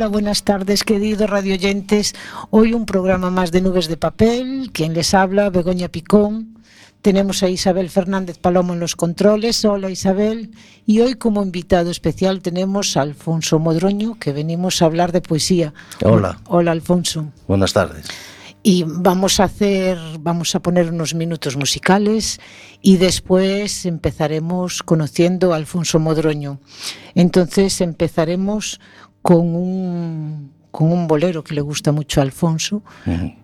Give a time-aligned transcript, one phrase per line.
[0.00, 2.14] Hola, buenas tardes, queridos radioyentes.
[2.48, 4.70] Hoy un programa más de Nubes de Papel.
[4.72, 6.58] Quien les habla, Begoña Picón.
[7.02, 9.62] Tenemos a Isabel Fernández Palomo en los controles.
[9.66, 10.52] Hola, Isabel.
[10.86, 15.74] Y hoy como invitado especial tenemos a Alfonso Modroño, que venimos a hablar de poesía.
[16.02, 16.40] Hola.
[16.46, 17.26] Hola, Alfonso.
[17.46, 18.06] Buenas tardes.
[18.62, 22.40] Y vamos a hacer, vamos a poner unos minutos musicales
[22.80, 26.58] y después empezaremos conociendo a Alfonso Modroño.
[27.14, 28.80] Entonces empezaremos
[29.22, 32.82] con un, con un bolero que le gusta mucho a Alfonso.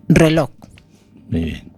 [0.07, 0.49] Reloj.
[1.29, 1.77] Muy bien.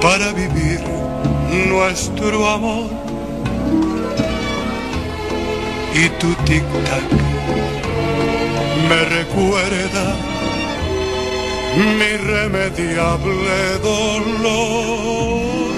[0.00, 0.80] para vivir
[1.68, 2.90] nuestro amor.
[5.94, 7.08] Y tu tic-tac
[8.88, 10.16] me recuerda
[11.76, 15.68] mi irremediable dolor.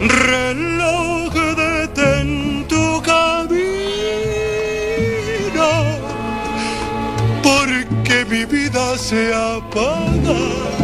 [0.00, 2.30] Reloj detén
[2.68, 3.30] tu camino,
[7.42, 10.83] porque mi vida se apaga.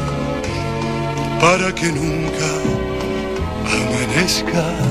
[1.41, 2.49] para que nunca
[3.65, 4.90] amanezca.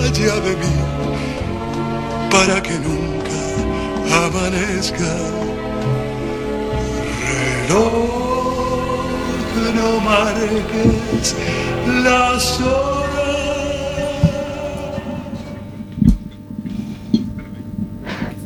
[0.00, 0.74] de mí,
[2.30, 5.16] para que nunca amanezca.
[7.68, 8.08] Reloj,
[9.74, 11.34] no marques
[12.02, 13.08] las horas.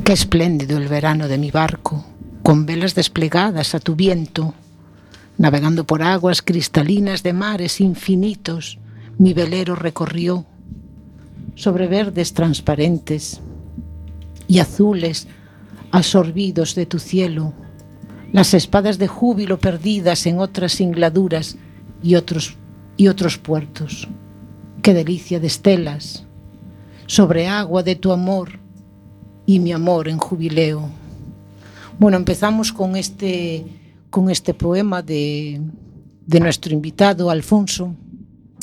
[0.04, 2.04] Qué espléndido el verano de mi barco,
[2.42, 4.54] con velas desplegadas a tu viento,
[5.38, 8.78] navegando por aguas cristalinas de mares infinitos,
[9.18, 10.46] mi velero recorrió
[11.54, 13.40] sobre verdes transparentes
[14.48, 15.28] y azules
[15.90, 17.52] absorbidos de tu cielo,
[18.32, 21.56] las espadas de júbilo perdidas en otras singladuras
[22.02, 22.56] y otros,
[22.96, 24.08] y otros puertos.
[24.80, 26.24] Qué delicia de estelas,
[27.06, 28.58] sobre agua de tu amor
[29.44, 30.88] y mi amor en jubileo.
[31.98, 33.66] Bueno, empezamos con este,
[34.08, 35.60] con este poema de,
[36.26, 37.94] de nuestro invitado Alfonso,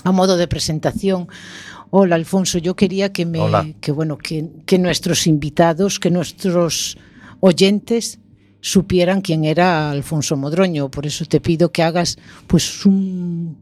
[0.04, 1.28] a modo de presentación.
[1.92, 3.66] Hola Alfonso, yo quería que me Hola.
[3.82, 6.98] que bueno que, que nuestros invitados, que nuestros
[7.40, 8.20] oyentes
[8.62, 13.58] supieran quién era Alfonso Modroño, por eso te pido que hagas pues un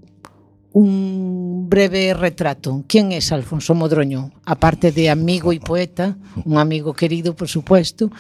[0.78, 2.84] un breve retrato.
[2.88, 4.32] ¿Quién es Alfonso Modroño?
[4.46, 6.16] Aparte de amigo y poeta,
[6.46, 8.12] un amigo querido, por supuesto.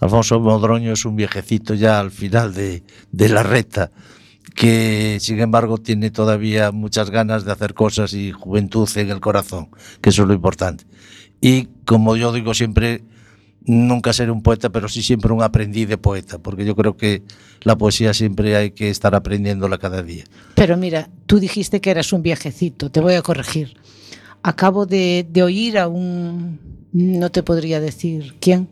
[0.00, 3.90] Alfonso Modroño es un viejecito ya al final de, de la reta
[4.54, 9.68] que sin embargo tiene todavía muchas ganas de hacer cosas y juventud en el corazón,
[10.00, 10.84] que eso es lo importante.
[11.40, 13.02] Y como yo digo siempre,
[13.64, 17.22] nunca seré un poeta, pero sí siempre un aprendiz de poeta, porque yo creo que
[17.62, 20.24] la poesía siempre hay que estar aprendiéndola cada día.
[20.54, 23.76] Pero mira, tú dijiste que eras un viejecito, te voy a corregir.
[24.42, 26.58] Acabo de, de oír a un,
[26.92, 28.68] no te podría decir quién,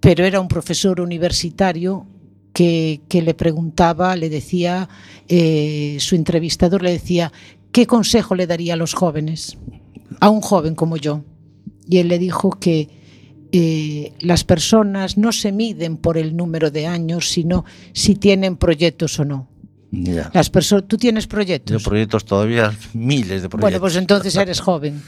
[0.00, 2.06] pero era un profesor universitario
[2.58, 4.88] que, que le preguntaba, le decía,
[5.28, 7.32] eh, su entrevistador le decía,
[7.70, 9.56] ¿qué consejo le daría a los jóvenes?
[10.18, 11.22] A un joven como yo.
[11.88, 12.88] Y él le dijo que
[13.52, 19.20] eh, las personas no se miden por el número de años, sino si tienen proyectos
[19.20, 19.48] o no.
[19.92, 20.28] Ya.
[20.34, 21.80] Las personas, ¿Tú tienes proyectos?
[21.80, 23.60] Yo proyectos todavía, miles de proyectos.
[23.60, 25.00] Bueno, pues entonces eres joven.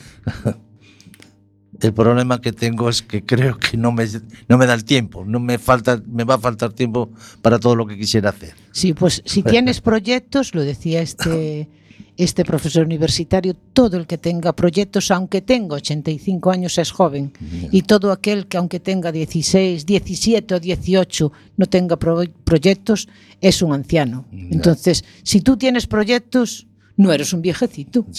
[1.81, 4.06] El problema que tengo es que creo que no me,
[4.49, 7.11] no me da el tiempo, no me falta, me va a faltar tiempo
[7.43, 8.55] para todo lo que quisiera hacer.
[8.73, 11.69] Sí, pues si tienes proyectos, lo decía este,
[12.17, 17.32] este profesor universitario, todo el que tenga proyectos, aunque tenga 85 años, es joven.
[17.73, 23.09] Y todo aquel que aunque tenga 16, 17 o 18 no tenga pro- proyectos,
[23.41, 24.26] es un anciano.
[24.33, 26.67] Entonces, si tú tienes proyectos,
[26.99, 28.05] no eres un viejecito.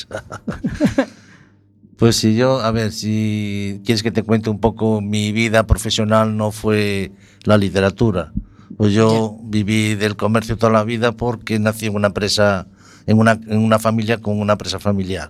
[2.02, 6.36] Pues si yo, a ver, si quieres que te cuente un poco, mi vida profesional
[6.36, 7.12] no fue
[7.44, 8.34] la literatura.
[8.76, 12.68] Pues yo viví del comercio toda la vida porque nací en una empresa,
[13.06, 15.30] en una, en una familia con una empresa familiar.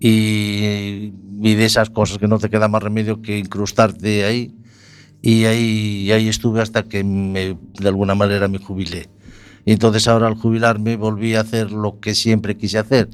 [0.00, 4.56] Y vi de esas cosas que no te queda más remedio que incrustarte ahí.
[5.20, 9.10] Y ahí, y ahí estuve hasta que me, de alguna manera me jubilé.
[9.66, 13.10] Y entonces ahora al jubilarme volví a hacer lo que siempre quise hacer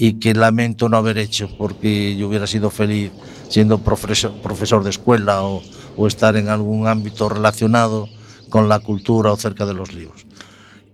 [0.00, 3.10] y que lamento no haber hecho porque yo hubiera sido feliz
[3.48, 5.62] siendo profesor, profesor de escuela o,
[5.96, 8.08] o estar en algún ámbito relacionado
[8.48, 10.24] con la cultura o cerca de los libros.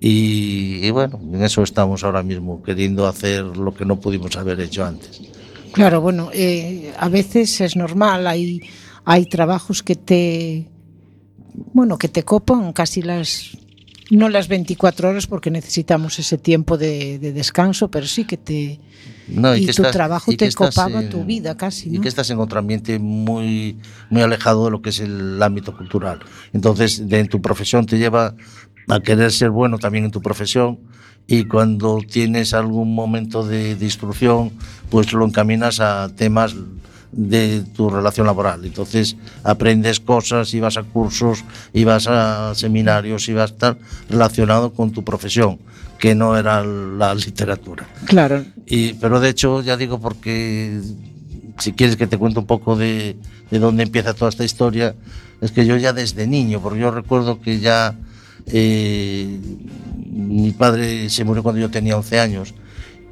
[0.00, 4.60] Y, y bueno, en eso estamos ahora mismo, queriendo hacer lo que no pudimos haber
[4.60, 5.20] hecho antes.
[5.72, 8.62] Claro, bueno, eh, a veces es normal, hay,
[9.04, 10.68] hay trabajos que te,
[11.72, 13.56] bueno, que te copan casi las,
[14.10, 18.78] no las 24 horas porque necesitamos ese tiempo de, de descanso, pero sí que te,
[19.28, 22.00] No, y, que tu estás- trabajo y te copaba en- tu vida casi, Y ¿no?
[22.02, 23.78] que estás en otro ambiente muy,
[24.10, 26.20] muy alejado de lo que es el ámbito cultural.
[26.52, 28.34] Entonces, de, en tu profesión te lleva
[28.88, 30.78] a querer ser bueno también en tu profesión
[31.26, 34.52] y cuando tienes algún momento de, de instrucción,
[34.90, 36.54] pues lo encaminas a temas
[37.16, 38.64] de tu relación laboral.
[38.64, 43.78] Entonces aprendes cosas y vas a cursos y vas a seminarios y vas a estar
[44.08, 45.58] relacionado con tu profesión,
[45.98, 47.86] que no era la literatura.
[48.06, 50.80] Claro, Y, pero de hecho, ya digo, porque
[51.58, 53.16] si quieres que te cuente un poco de,
[53.50, 54.94] de dónde empieza toda esta historia,
[55.40, 57.94] es que yo ya desde niño, porque yo recuerdo que ya
[58.46, 59.38] eh,
[60.10, 62.54] mi padre se murió cuando yo tenía 11 años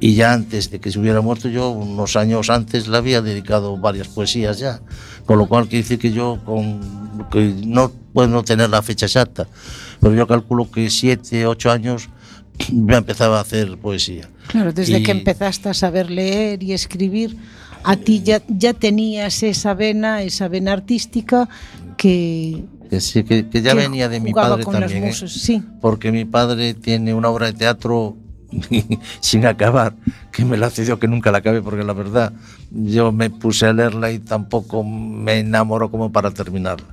[0.05, 3.77] y ya antes de que se hubiera muerto yo, unos años antes, le había dedicado
[3.77, 4.81] varias poesías ya,
[5.25, 6.81] con lo cual quiere decir que yo con,
[7.31, 9.47] que no puedo no tener la fecha exacta,
[10.01, 12.09] pero yo calculo que 7, 8 años
[12.69, 14.29] ya empezaba a hacer poesía.
[14.47, 17.37] claro, desde Y- que empezaste a saber leer y escribir,
[17.85, 21.47] a ti ya, ya tenías esa vena, esa vena artística
[21.97, 25.03] que, Que sí, que, que ya venía de mi padre también.
[25.03, 25.07] ¿eh?
[25.07, 25.61] musas, sí.
[25.81, 28.17] Porque mi padre tiene una obra de teatro
[29.19, 29.95] sin acabar,
[30.31, 32.33] que me la cedió que nunca la acabé, porque la verdad
[32.71, 36.87] yo me puse a leerla y tampoco me enamoró como para terminarla.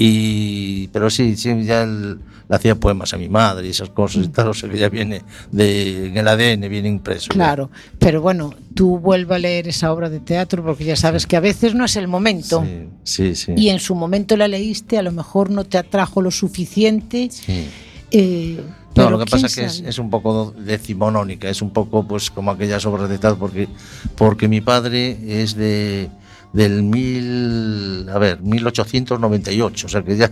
[0.00, 2.18] Y, pero sí, sí, ya le
[2.54, 5.22] hacía poemas a mi madre y esas cosas y tal, o sea que ya viene
[5.50, 7.26] de, en el ADN, viene impreso.
[7.30, 7.34] ya.
[7.34, 11.36] Claro, pero bueno, tú vuelve a leer esa obra de teatro porque ya sabes que
[11.36, 12.64] a veces no es el momento.
[13.02, 13.52] Sí, sí, sí.
[13.56, 17.28] Y en su momento la leíste, a lo mejor no te atrajo lo suficiente.
[17.32, 17.68] sí.
[18.12, 18.60] eh,
[18.98, 22.50] No, lo que pasa es que es, un poco decimonónica, es un poco pues como
[22.50, 23.68] aquellas obras de teatro, porque,
[24.16, 26.08] porque mi padre es de
[26.52, 30.30] del mil, a ver, 1898, o sea que ya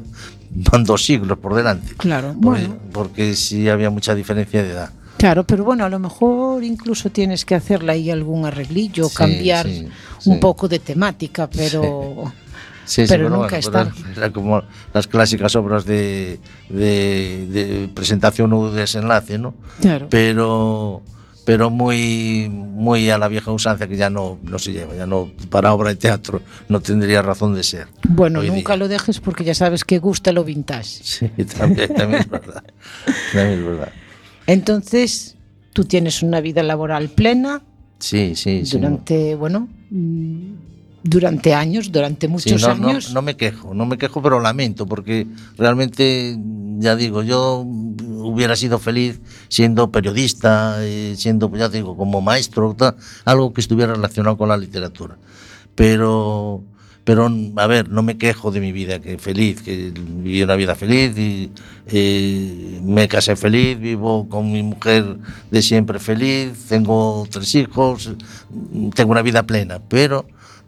[0.73, 1.95] van dos siglos por delante.
[1.97, 4.91] Claro, Porque, bueno, porque sí había mucha diferencia de edad.
[5.19, 9.67] claro, pero bueno, a lo mejor incluso tienes que hacerle ahí algún arreglillo, Sí, cambiar
[9.67, 9.87] sí,
[10.25, 10.41] un sí.
[10.41, 12.33] poco de temática, pero
[12.87, 14.01] Sí, sí, Pero nunca es pero tarde.
[14.17, 14.63] era como
[14.95, 16.39] las clásicas obras de,
[16.71, 19.55] de, de presentación o desenlace, ¿no?
[19.81, 20.07] claro.
[20.09, 21.03] pero
[21.45, 25.31] pero muy muy a la vieja usanza que ya no, no se lleva, ya no
[25.51, 27.87] para obra de teatro no tendría razón de ser.
[28.09, 28.77] Bueno, nunca día.
[28.79, 31.01] lo dejes porque ya sabes que gusta lo vintage.
[31.05, 31.29] Sí,
[31.59, 32.65] también, también es verdad.
[33.33, 33.93] También es verdad.
[34.49, 35.37] Entonces,
[35.73, 37.63] tú tienes una vida laboral plena
[37.99, 38.77] Sí, sí, sí.
[38.79, 39.69] durante, bueno,
[41.09, 43.13] durante años, durante muchos no- años.
[43.13, 46.37] no me quejo, no me quejo, pero lamento, porque realmente
[46.79, 52.77] ya digo, yo hubiera sido feliz siendo periodista, eh, siendo, ya digo, como maestro,
[53.25, 55.17] algo que estuviera relacionado con la literatura.
[55.75, 56.63] Pero,
[57.05, 60.75] pero, a ver, no me quejo de mi vida, que feliz, que viví una vida
[60.75, 61.51] feliz y
[61.87, 65.19] eh, me casé feliz, vivo con mi mujer
[65.51, 68.11] de siempre feliz, tengo tres hijos,
[68.95, 70.27] tengo una vida plena, pero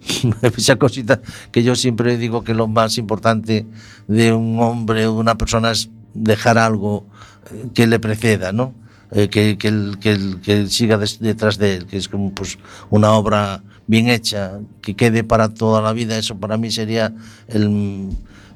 [0.57, 3.67] esa cosita que yo siempre digo que lo más importante
[4.07, 7.07] de un hombre o de una persona es dejar algo
[7.53, 8.75] eh, que le preceda, ¿no?
[9.11, 12.59] Eh, que, que, el, que, el, que siga detrás de él, que es como pues,
[12.91, 17.15] una obra bien hecha, que quede para toda la vida, eso para mí sería
[17.49, 18.11] el,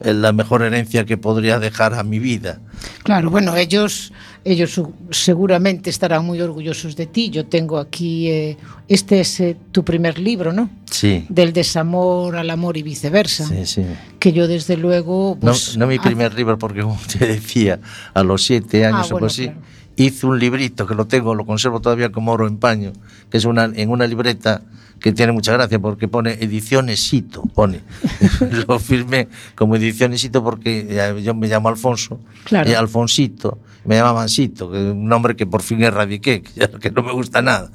[0.05, 2.61] la mejor herencia que podría dejar a mi vida.
[3.03, 4.13] Claro, bueno, ellos,
[4.45, 4.81] ellos
[5.11, 7.31] seguramente estarán muy orgullosos de ti.
[7.31, 8.57] Yo tengo aquí, eh,
[8.89, 10.71] este es eh, tu primer libro, ¿no?
[10.91, 11.27] Sí.
[11.29, 13.47] Del desamor al amor y viceversa.
[13.47, 13.85] Sí, sí.
[14.19, 15.37] Que yo desde luego...
[15.41, 17.81] Pues, no, no mi primer libro, porque como te decía,
[18.15, 19.45] a los siete años ah, bueno, o así...
[19.45, 22.93] Claro hice un librito que lo tengo, lo conservo todavía como oro en paño,
[23.31, 24.63] que es una, en una libreta
[25.03, 27.81] que tiene mucha gracia porque pone edicionesito, pone.
[28.69, 32.71] lo firmé como edicionesito porque yo me llamo Alfonso, claro.
[32.71, 37.43] y Alfonsito, me llamaban Sito, un nombre que por fin erradiqué, que, no me gusta
[37.43, 37.71] nada.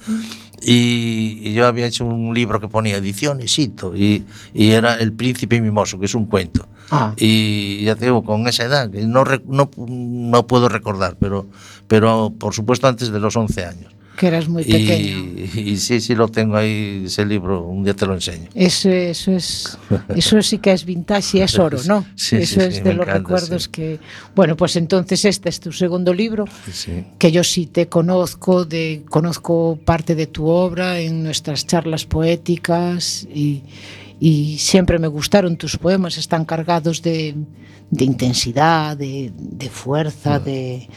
[0.62, 5.62] Y, y, yo había hecho un libro que ponía edicionesito y, y era El príncipe
[5.62, 6.68] mimoso, que es un cuento.
[6.90, 7.14] Ah.
[7.16, 11.46] Y ya te digo, con esa edad, que no, no, no puedo recordar, pero,
[11.88, 13.97] pero por supuesto antes de los 11 años.
[14.18, 15.40] Que eras muy pequeño.
[15.54, 18.50] Y, y, sí, sí lo tengo ahí, ese libro, un día te lo enseño.
[18.56, 19.78] Eso, eso, es,
[20.16, 22.04] eso sí que es vintage y es oro, ¿no?
[22.16, 24.00] Sí, eso sí, es sí, de los encanta, recuerdos que...
[24.36, 26.46] Bueno, pues entonces este es tu segundo libro,
[27.20, 33.28] que yo sí te conozco, de, conozco parte de tu obra en nuestras charlas poéticas
[33.32, 33.66] y,
[34.20, 37.36] y siempre me gustaron tus poemas, están cargados de,
[37.92, 40.90] de intensidad, de, de fuerza, de,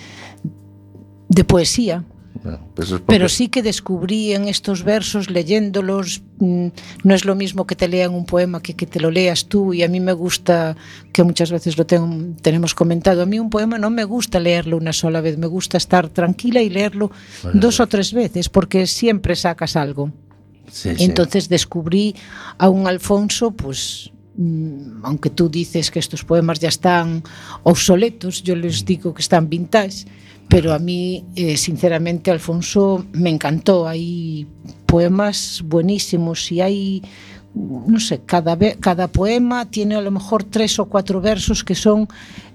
[1.28, 2.02] de poesía.
[2.42, 6.68] Bueno, pues es porque- Pero sí que descubrí en estos versos, leyéndolos, mm,
[7.04, 9.74] no es lo mismo que te lean un poema que que te lo leas tú.
[9.74, 10.76] Y a mí me gusta,
[11.12, 14.76] que muchas veces lo tengo- tenemos comentado, a mí un poema no me gusta leerlo
[14.78, 17.10] una sola vez, me gusta estar tranquila y leerlo
[17.42, 20.10] Bueno, dos o tres veces, porque siempre sacas algo.
[20.70, 21.04] sí, sí.
[21.04, 22.14] Entonces descubrí
[22.56, 27.22] a un Alfonso, pues mm, aunque tú dices que estos poemas ya están
[27.64, 30.06] obsoletos, yo les digo que están vintage,
[30.50, 33.86] pero a mí, eh, sinceramente, Alfonso me encantó.
[33.86, 34.48] Hay
[34.84, 37.02] poemas buenísimos y hay,
[37.54, 42.08] no sé, cada, cada poema tiene a lo mejor tres o cuatro versos que son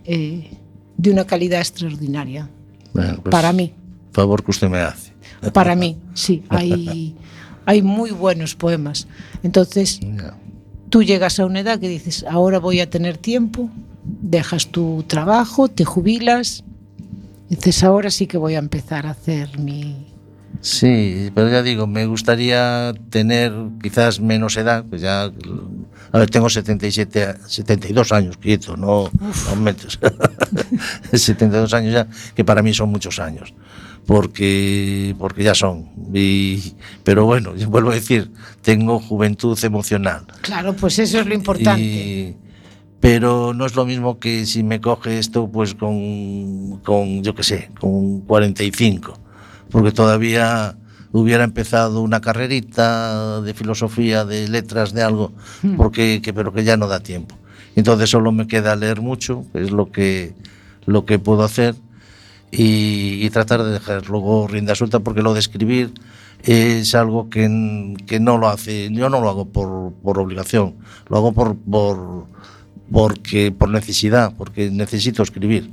[0.03, 0.51] eh,
[0.97, 2.49] de una calidad extraordinaria.
[2.93, 3.73] Bueno, pues, Para mí.
[4.11, 5.13] Favor que usted me hace.
[5.53, 7.15] Para mí, sí, hay,
[7.65, 9.07] hay muy buenos poemas.
[9.41, 10.01] Entonces,
[10.89, 13.69] tú llegas a una edad que dices, ahora voy a tener tiempo,
[14.03, 16.65] dejas tu trabajo, te jubilas,
[17.49, 20.07] dices, ahora sí que voy a empezar a hacer mi...
[20.61, 25.25] Sí, pero ya digo, me gustaría tener quizás menos edad, pues ya,
[26.11, 29.11] a ver, tengo 77, a- 72 años, quieto, no,
[29.49, 29.99] no metes.
[31.13, 33.53] 72 años ya, que para mí son muchos años,
[34.07, 35.89] porque, porque ya son.
[36.13, 36.73] Y,
[37.03, 40.25] pero bueno, yo vuelvo a decir, tengo juventud emocional.
[40.41, 41.81] Claro, pues eso es lo importante.
[41.81, 42.37] Y-
[42.99, 47.43] pero no es lo mismo que si me coge esto pues con, con yo qué
[47.43, 49.19] sé, con 45,
[49.69, 50.77] porque todavía
[51.11, 55.31] hubiera empezado una carrerita de filosofía, de letras, de algo,
[55.77, 57.37] porque que, pero que ya no da tiempo.
[57.75, 60.33] Entonces solo me queda leer mucho, es lo que
[60.85, 61.75] lo que puedo hacer
[62.51, 65.93] y, y tratar de dejar luego rienda suelta porque lo de escribir
[66.43, 70.75] es algo que, que no lo hace, yo no lo hago por, por obligación,
[71.09, 72.27] lo hago por, por,
[72.91, 75.69] porque, por necesidad, porque necesito escribir.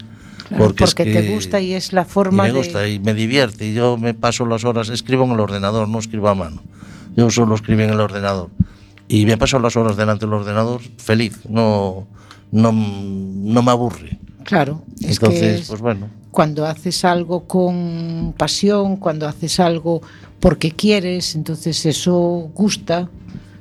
[0.48, 2.58] Claro, porque es te que- gusta y es la y forma me de...
[2.58, 3.68] gusta y me divierte.
[3.68, 6.62] Y yo me paso las horas, escribo en el ordenador, no escribo a mano.
[7.16, 8.50] Yo solo escribo en el ordenador.
[9.08, 12.06] Y me paso las horas delante del ordenador feliz, no,
[12.50, 14.18] no, no me aburre.
[14.44, 16.08] Claro, es Entonces, que es- pues bueno.
[16.30, 20.00] cuando haces algo con pasión, cuando haces algo
[20.40, 23.08] porque quieres, entonces eso gusta.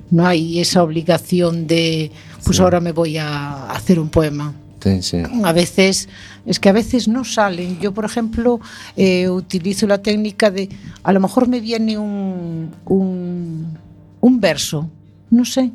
[0.10, 2.12] No hay esa obligación de,
[2.44, 4.54] pues ahora me voy a hacer un poema.
[4.82, 5.18] Sí, sí.
[5.44, 6.10] A veces,
[6.46, 7.80] es que a veces no salen.
[7.80, 8.60] Yo, por ejemplo,
[8.96, 10.70] eh, utilizo la técnica de,
[11.04, 13.78] a lo mejor me viene un, un,
[14.20, 14.90] un verso,
[15.30, 15.72] no sé,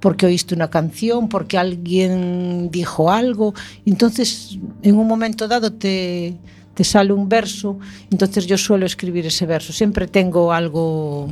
[0.00, 6.36] porque oíste una canción, porque alguien dijo algo, entonces en un momento dado te,
[6.74, 7.78] te sale un verso,
[8.10, 11.28] entonces yo suelo escribir ese verso, siempre tengo algo,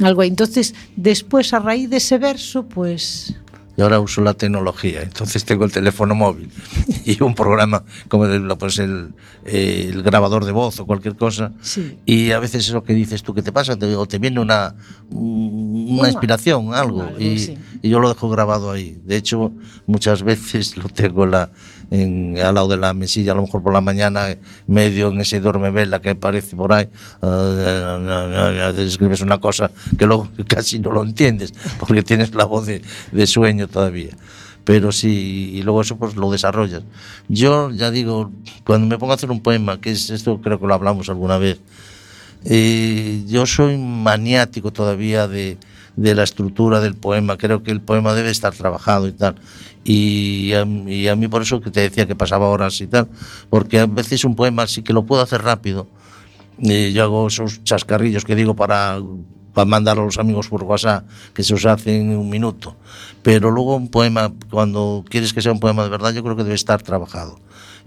[0.00, 0.28] algo ahí.
[0.28, 3.34] Entonces, después a raíz de ese verso, pues
[3.76, 5.02] y ahora uso la tecnología.
[5.02, 6.48] Entonces tengo el teléfono móvil
[7.04, 9.12] y un programa como el, pues el,
[9.44, 11.50] el grabador de voz o cualquier cosa.
[11.60, 11.98] Sí.
[12.06, 13.74] Y a veces eso que dices tú, ¿qué te pasa?
[13.76, 14.76] Te- o te viene una,
[15.10, 17.58] una Una- inspiración, algo, algo, y, sí.
[17.82, 19.00] y yo lo dejo grabado ahí.
[19.04, 19.50] De hecho,
[19.86, 21.50] muchas veces lo tengo en la,
[21.94, 24.36] en, al lado de la mesilla, a lo mejor por la mañana,
[24.66, 26.88] medio en ese duerme vela que aparece por ahí.
[27.22, 32.82] ah, escribes una cosa que luego casi no lo entiendes, porque tienes la voz de,
[33.12, 34.10] de sueño todavía.
[34.64, 36.82] Pero sí, y luego eso pues lo desarrollas.
[37.28, 38.32] Yo ya digo,
[38.64, 41.36] cuando me pongo a hacer un poema, que es esto creo que lo hablamos alguna
[41.36, 41.60] vez,
[42.46, 45.58] eh, yo soy maniático todavía de,
[45.96, 47.36] de la estructura del poema.
[47.36, 49.36] Creo que el poema debe estar trabajado y tal.
[49.84, 53.08] Y a, y a mí por eso que te decía que pasaba horas y tal,
[53.50, 55.86] porque a veces un poema sí que lo puedo hacer rápido.
[56.58, 58.98] Eh, yo hago esos chascarrillos que digo para,
[59.54, 62.76] para mandar a los amigos por WhatsApp, que se os hacen en un minuto.
[63.22, 66.42] Pero luego un poema, cuando quieres que sea un poema de verdad, yo creo que
[66.42, 67.38] debe estar trabajado.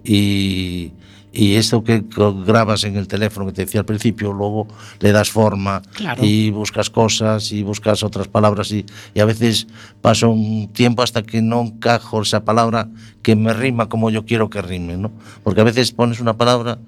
[0.04, 0.94] Y,
[1.34, 2.04] y esto que
[2.46, 4.68] grabas en el teléfono que te decía al principio, luego
[5.00, 6.24] le das forma Claro.
[6.24, 9.68] y buscas cosas y buscas otras palabras y, y a veces
[10.02, 12.90] pasa un tiempo hasta que no encajo esa palabra
[13.22, 15.12] que me rima como yo quiero que rime, ¿no?
[15.44, 16.80] Porque a veces pones una palabra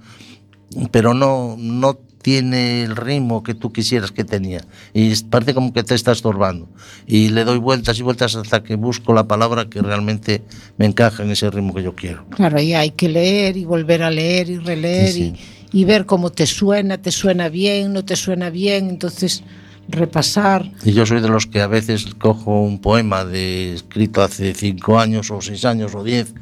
[0.92, 1.98] pero no, no
[2.30, 4.62] tiene el ritmo que tú quisieras que tenía.
[4.94, 6.70] Y parece como que te está estorbando.
[7.08, 10.44] Y le doy vueltas y vueltas hasta que busco la palabra que realmente
[10.78, 12.28] me encaja en ese ritmo que yo quiero.
[12.30, 15.34] Claro, y hay que leer y volver a leer y releer Sí,
[15.72, 19.44] Y, y ver cómo te suena, te suena bien, no te suena bien, entonces
[19.88, 20.72] repasar.
[20.86, 25.00] Y yo soy de los que a veces cojo un poema de escrito hace cinco
[25.00, 26.36] años o seis años o diez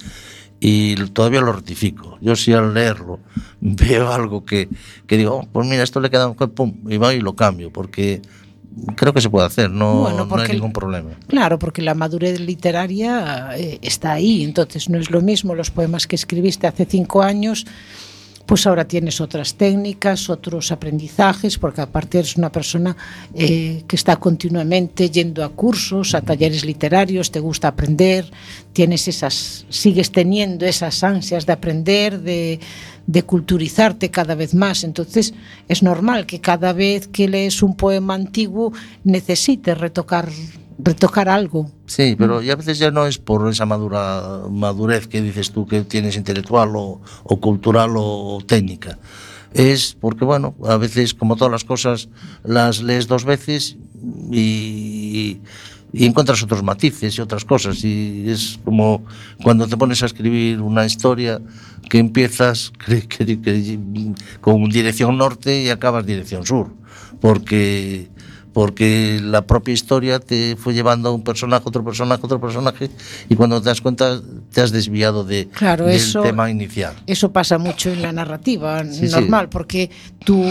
[0.59, 2.17] y todavía lo rectifico.
[2.21, 3.19] Yo sí al leerlo
[3.61, 4.69] veo algo que,
[5.05, 7.71] que digo, "Oh, pues mira, esto le queda un pum, y va y lo cambio,
[7.71, 8.21] porque
[8.95, 11.11] creo que se puede hacer, no, Bueno, no hay ningún problema.
[11.27, 16.07] Claro, porque la madurez literaria eh, está ahí, entonces no es lo mismo los poemas
[16.07, 17.65] que escribiste hace cinco años,
[18.47, 22.95] pues ahora tienes otras técnicas, otros aprendizajes, porque aparte eres una persona
[23.35, 28.31] eh, que está continuamente yendo a cursos, a talleres literarios, te gusta aprender,
[28.71, 32.61] tienes esas, sigues teniendo esas ansias de aprender, de,
[33.05, 34.85] de culturizarte cada vez más.
[34.85, 35.33] Entonces
[35.67, 38.71] es normal que cada vez que lees un poema antiguo
[39.03, 40.29] necesites retocar,
[40.79, 41.71] retocar algo.
[41.85, 45.65] Sí, pero y a veces ya no es por esa madura, madurez que dices tú
[45.65, 48.97] que tienes intelectual o, o cultural o, técnica.
[49.53, 52.09] Es porque, bueno, a veces, como todas las cosas,
[52.43, 53.77] las lees dos veces
[54.31, 55.39] y,
[55.93, 57.83] y encuentras otros matices y otras cosas.
[57.83, 59.03] Y es como
[59.41, 61.41] cuando te pones a escribir una historia
[61.89, 63.79] que empiezas que- que- que-
[64.41, 66.73] con dirección norte y acabas dirección sur.
[67.21, 68.09] Porque
[68.57, 72.89] porque la propia historia te fue llevando a un personaje, otro personaje, otro personaje,
[73.29, 74.19] y cuando te das cuenta
[74.51, 76.95] te has desviado de, Claro, del eso- tema inicial.
[77.05, 79.13] Eso pasa mucho en la narrativa Sí, sí.
[79.13, 79.91] normal, porque
[80.25, 80.43] tú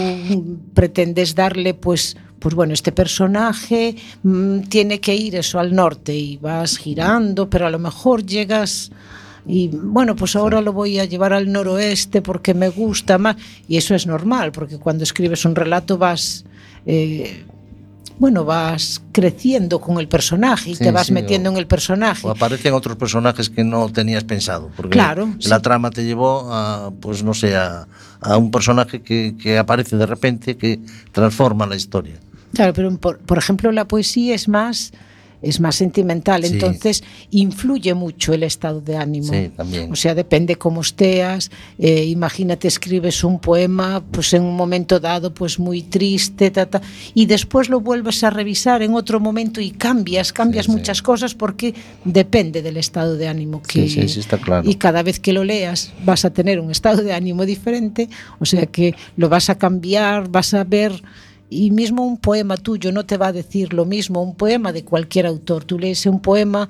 [0.73, 6.37] pretendes darle, pues, pues bueno, este personaje mm, tiene que ir eso al norte y
[6.37, 8.89] vas girando, pero a lo mejor llegas
[9.45, 13.35] y bueno, pues ahora lo voy a llevar al noroeste porque me gusta más
[13.67, 16.45] y eso es normal, porque cuando escribes un relato vas
[16.85, 17.43] eh,
[18.19, 21.67] bueno, vas creciendo con el personaje y Sí, te vas sí, metiendo o- en el
[21.67, 22.25] personaje.
[22.27, 24.69] O aparecen otros personajes que no tenías pensado.
[24.75, 25.61] Porque Claro, la sí.
[25.61, 27.87] trama te llevó a, pues no sé, a,
[28.21, 30.79] a un personaje que, que aparece de repente que
[31.11, 32.15] transforma la historia.
[32.53, 34.91] Claro, pero por, por ejemplo la poesía es más
[35.41, 36.53] es más sentimental, Sí.
[36.53, 39.31] entonces influye mucho el estado de ánimo.
[39.31, 39.91] Sí, también.
[39.91, 41.51] O sea, depende cómo estés.
[41.79, 46.81] eh, imagínate, escribes un poema, pues en un momento dado, pues muy triste, ta, ta,
[47.13, 51.33] y después lo vuelves a revisar en otro momento y cambias, cambias Sí, muchas cosas
[51.35, 51.73] porque
[52.03, 53.87] depende del estado de ánimo que.
[53.87, 54.67] Sí, sí, sí, está claro.
[54.69, 58.45] Y cada vez que lo leas vas a tener un estado de ánimo diferente, o
[58.45, 61.01] sea que lo vas a cambiar, vas a ver
[61.49, 64.83] y mismo un poema tuyo no te va a decir lo mismo, un poema de
[64.83, 65.63] cualquier autor.
[65.63, 66.67] Tú lees un poema,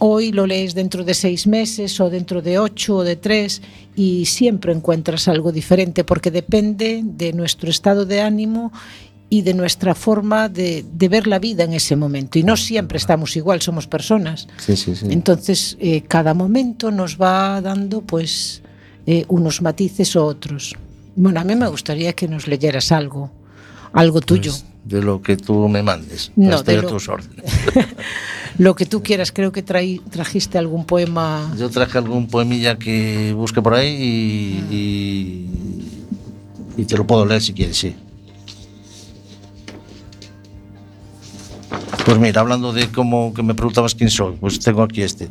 [0.00, 3.62] hoy lo lees dentro de seis meses o dentro de ocho o de tres
[3.94, 8.72] y siempre encuentras algo diferente porque depende de nuestro estado de ánimo
[9.28, 12.38] y de nuestra forma de, de ver la vida en ese momento.
[12.38, 14.46] Y no siempre estamos igual, somos personas.
[14.58, 15.06] Sí, sí, sí.
[15.10, 18.62] Entonces, eh, cada momento nos va dando pues
[19.06, 20.74] eh, unos matices o otros.
[21.16, 23.30] Bueno, a mí me gustaría que nos leyeras algo,
[23.96, 24.52] algo tuyo.
[24.52, 26.30] Pues, de lo que tú me mandes.
[26.36, 27.44] No, Estoy de a lo- tus órdenes.
[28.58, 31.52] Lo que tú quieras, creo que traí- trajiste algún poema.
[31.58, 33.88] Yo traje algún poemilla que busque por ahí
[34.70, 35.50] y, y,
[36.80, 37.94] y te lo puedo leer si quieres, sí.
[42.04, 45.28] Pues mira, hablando de cómo que me preguntabas quién soy, pues tengo aquí este,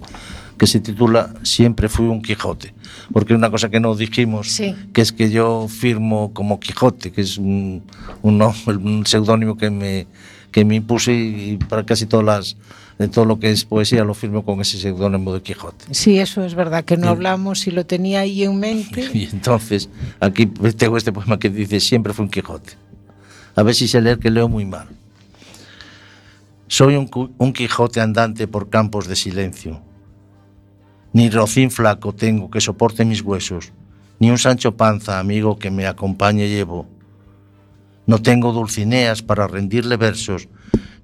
[0.57, 2.73] que se titula Siempre fui un Quijote.
[3.11, 4.75] Porque una cosa que no dijimos, Sí.
[4.93, 7.83] que es que yo firmo como Quijote, que es un,
[8.21, 10.07] un, un seudónimo que me,
[10.51, 12.57] que me impuse y para casi todas las,
[12.97, 15.85] de todo lo que es poesía lo firmo con ese seudónimo de Quijote.
[15.91, 19.09] Sí, eso es verdad, que no hablamos y lo tenía ahí en mente.
[19.13, 19.89] Y entonces
[20.21, 22.73] aquí tengo este poema que dice Siempre fue un Quijote.
[23.57, 24.87] A ver si sé leer que leo muy mal.
[26.67, 29.81] Soy un, un Quijote andante por campos de silencio.
[31.15, 33.71] Ni rocín flaco tengo que soporte mis huesos,
[34.19, 36.89] ni un Sancho Panza amigo que me acompañe llevo.
[38.05, 40.49] No tengo dulcineas para rendirle versos,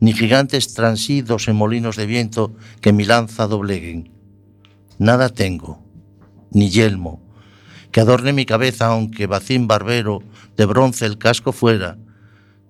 [0.02, 4.12] ni gigantes transidos en molinos de viento que mi lanza dobleguen.
[4.98, 5.82] Nada tengo,
[6.52, 7.22] ni yelmo,
[7.94, 10.20] que adorne mi cabeza aunque bacín barbero
[10.58, 11.98] de bronce el casco fuera,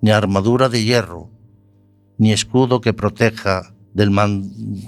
[0.00, 1.28] ni armadura de hierro,
[2.18, 4.12] ni escudo que proteja del,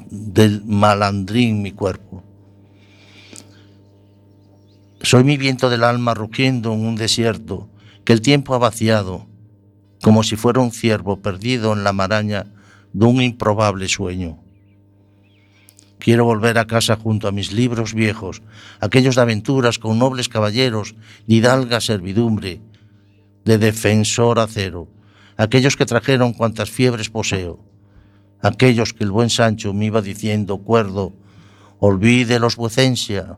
[0.08, 2.22] del malandrín mi cuerpo.
[5.04, 7.68] Soy mi viento del alma rugiendo en un desierto
[8.06, 9.26] que el tiempo ha vaciado,
[10.02, 12.46] como si fuera un ciervo perdido en la maraña
[12.94, 14.38] de un improbable sueño.
[15.98, 18.40] Quiero volver a casa junto a mis libros viejos,
[18.80, 20.94] aquellos de aventuras con nobles caballeros,
[21.26, 22.62] de hidalga servidumbre,
[23.44, 24.88] de defensor acero,
[25.36, 27.60] aquellos que trajeron cuantas fiebres poseo,
[28.40, 31.12] aquellos que el buen Sancho me iba diciendo cuerdo,
[31.78, 33.36] olvide los vuecencia,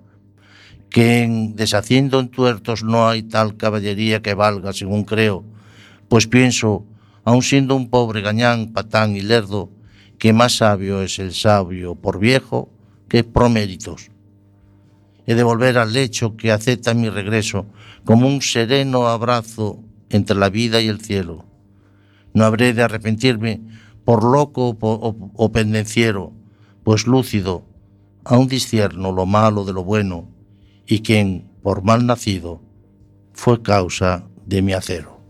[0.90, 5.44] que en deshaciendo en tuertos no hay tal caballería que valga, según creo,
[6.08, 6.84] pues pienso,
[7.24, 9.70] aun siendo un pobre gañán, patán y lerdo,
[10.18, 12.70] que más sabio es el sabio por viejo
[13.08, 14.10] que por méritos.
[15.26, 17.66] He de volver al lecho que acepta mi regreso
[18.04, 21.44] como un sereno abrazo entre la vida y el cielo.
[22.32, 23.60] No habré de arrepentirme
[24.04, 26.32] por loco o- o pendenciero,
[26.84, 27.64] pues lúcido,
[28.24, 30.28] aún discierno lo malo de lo bueno,
[30.86, 32.62] y quien, por mal nacido,
[33.32, 35.20] fue causa de mi acero.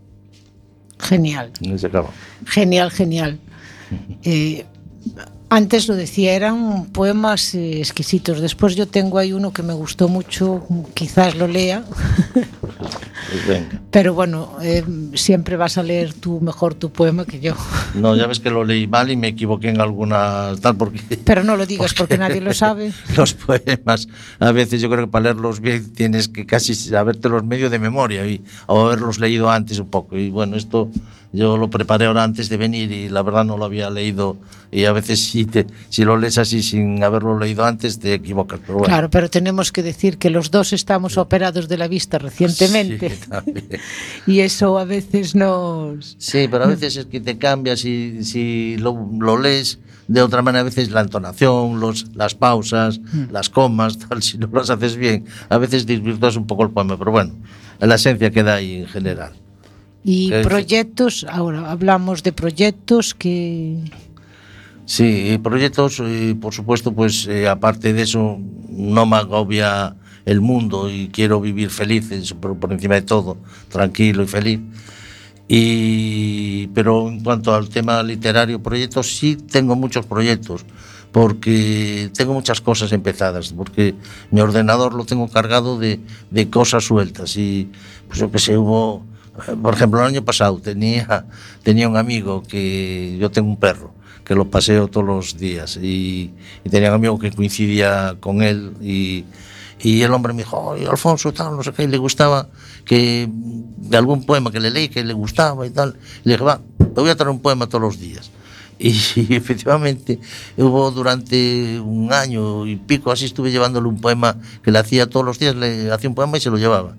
[0.99, 2.09] Genial, se acaba.
[2.45, 3.39] genial, genial.
[4.23, 4.65] Eh,
[5.49, 8.41] antes lo decía, eran poemas eh, exquisitos.
[8.41, 11.85] Después yo tengo ahí uno que me gustó mucho, quizás lo lea,
[13.31, 13.81] Pues venga.
[13.91, 14.83] pero bueno, eh,
[15.15, 17.55] siempre vas a leer tú mejor tu poema que yo.
[17.95, 21.43] No, ya ves que lo leí mal y me equivoqué en alguna tal porque Pero
[21.43, 22.91] no lo digas porque nadie lo sabe.
[23.17, 24.07] los poemas
[24.39, 28.25] a veces yo creo que para leerlos bien tienes que casi sabértelos medio de memoria
[28.25, 30.89] y o haberlos leído antes un poco y bueno esto
[31.33, 34.37] yo lo preparé ahora antes de venir y la verdad no lo había leído
[34.71, 38.59] y a veces si te si lo lees así sin haberlo leído antes te equivocas
[38.61, 42.17] pero bueno Claro, pero tenemos que decir que los dos estamos operados de la vista
[42.17, 43.67] recientemente Sí, también.
[44.27, 46.15] y eso a veces nos...
[46.19, 50.41] Sí, pero a veces es que te cambias y si lo, lo lees de otra
[50.41, 53.01] manera, a veces la entonación, los, las pausas,
[53.31, 56.97] las comas, tal, si no las haces bien, a veces desvirtuas un poco el poema,
[56.97, 57.33] pero bueno,
[57.79, 59.33] la esencia queda ahí en general.
[60.03, 63.77] Y proyectos, ahora hablamos de proyectos que...
[64.85, 66.01] Sí, proyectos,
[66.39, 69.97] por supuesto, pues eh, aparte de eso, no me agobia
[70.27, 73.37] el mundo y quiero vivir feliz por, por encima de todo,
[73.69, 74.59] tranquilo y feliz.
[75.47, 80.65] Y, pero en cuanto al tema literario, proyectos, sí tengo muchos proyectos,
[81.13, 83.95] porque tengo muchas cosas empezadas, porque
[84.29, 87.71] mi ordenador lo tengo cargado de, de cosas sueltas y,
[88.07, 89.05] pues yo que sé, hubo,
[89.63, 91.25] por ejemplo, el año pasado tenía,
[91.63, 96.33] tenía un amigo que yo tengo un perro que lo paseo todos los días y,
[96.65, 99.23] y tenía un amigo que coincidía con él y,
[99.79, 102.49] Y el hombre me dijo, oh, Alfonso, tal, no sé qué, y le gustaba
[102.83, 105.97] que mm, de algún poema que le leí, que le gustaba y tal.
[106.23, 108.31] Y le dije, va, te voy a traer un poema todos los días.
[108.79, 108.91] Y,
[109.33, 110.19] efectivamente
[110.55, 115.25] hubo durante un año y pico así estuve llevándole un poema que le hacía todos
[115.25, 116.95] los días, le hacía un poema y se lo llevaba.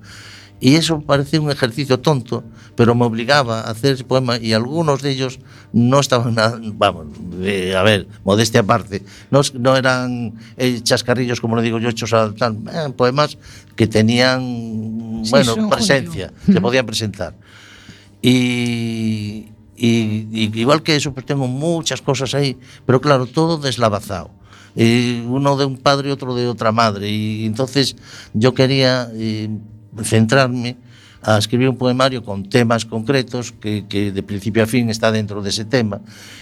[0.61, 2.43] Y eso parecía un ejercicio tonto,
[2.75, 5.39] pero me obligaba a hacer ese poema y algunos de ellos
[5.71, 7.07] no estaban, nada, vamos,
[7.41, 12.11] eh, a ver, modestia aparte, no, no eran eh, chascarrillos, como lo digo yo, hechos
[12.13, 13.37] a tal, eh, poemas
[13.77, 17.35] que tenían, Sí, bueno, presencia, se podían presentar.
[18.21, 19.45] Y,
[19.77, 24.29] y- y igual que eso, pues tengo muchas cosas ahí, pero claro, todo deslavazado.
[24.75, 27.09] Eh, uno de un padre y otro de otra madre.
[27.09, 27.95] Y entonces
[28.33, 29.49] yo quería eh,
[30.03, 30.77] centrarme
[31.21, 35.41] a escribir un poemario con temas concretos que, que de principio a fin está dentro
[35.41, 35.99] de ese tema.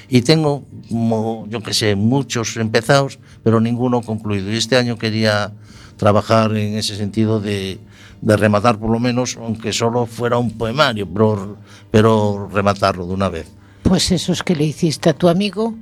[0.08, 4.52] Y tengo, como, yo que sé, muchos empezados, pero ninguno concluido.
[4.52, 5.52] Y este año quería
[5.98, 7.80] trabajar en ese sentido de,
[8.22, 11.58] de rematar por lo menos, aunque solo fuera un poemario, pero,
[11.90, 13.48] pero rematarlo de una vez.
[13.84, 15.74] Pues esos que le hiciste a tu amigo,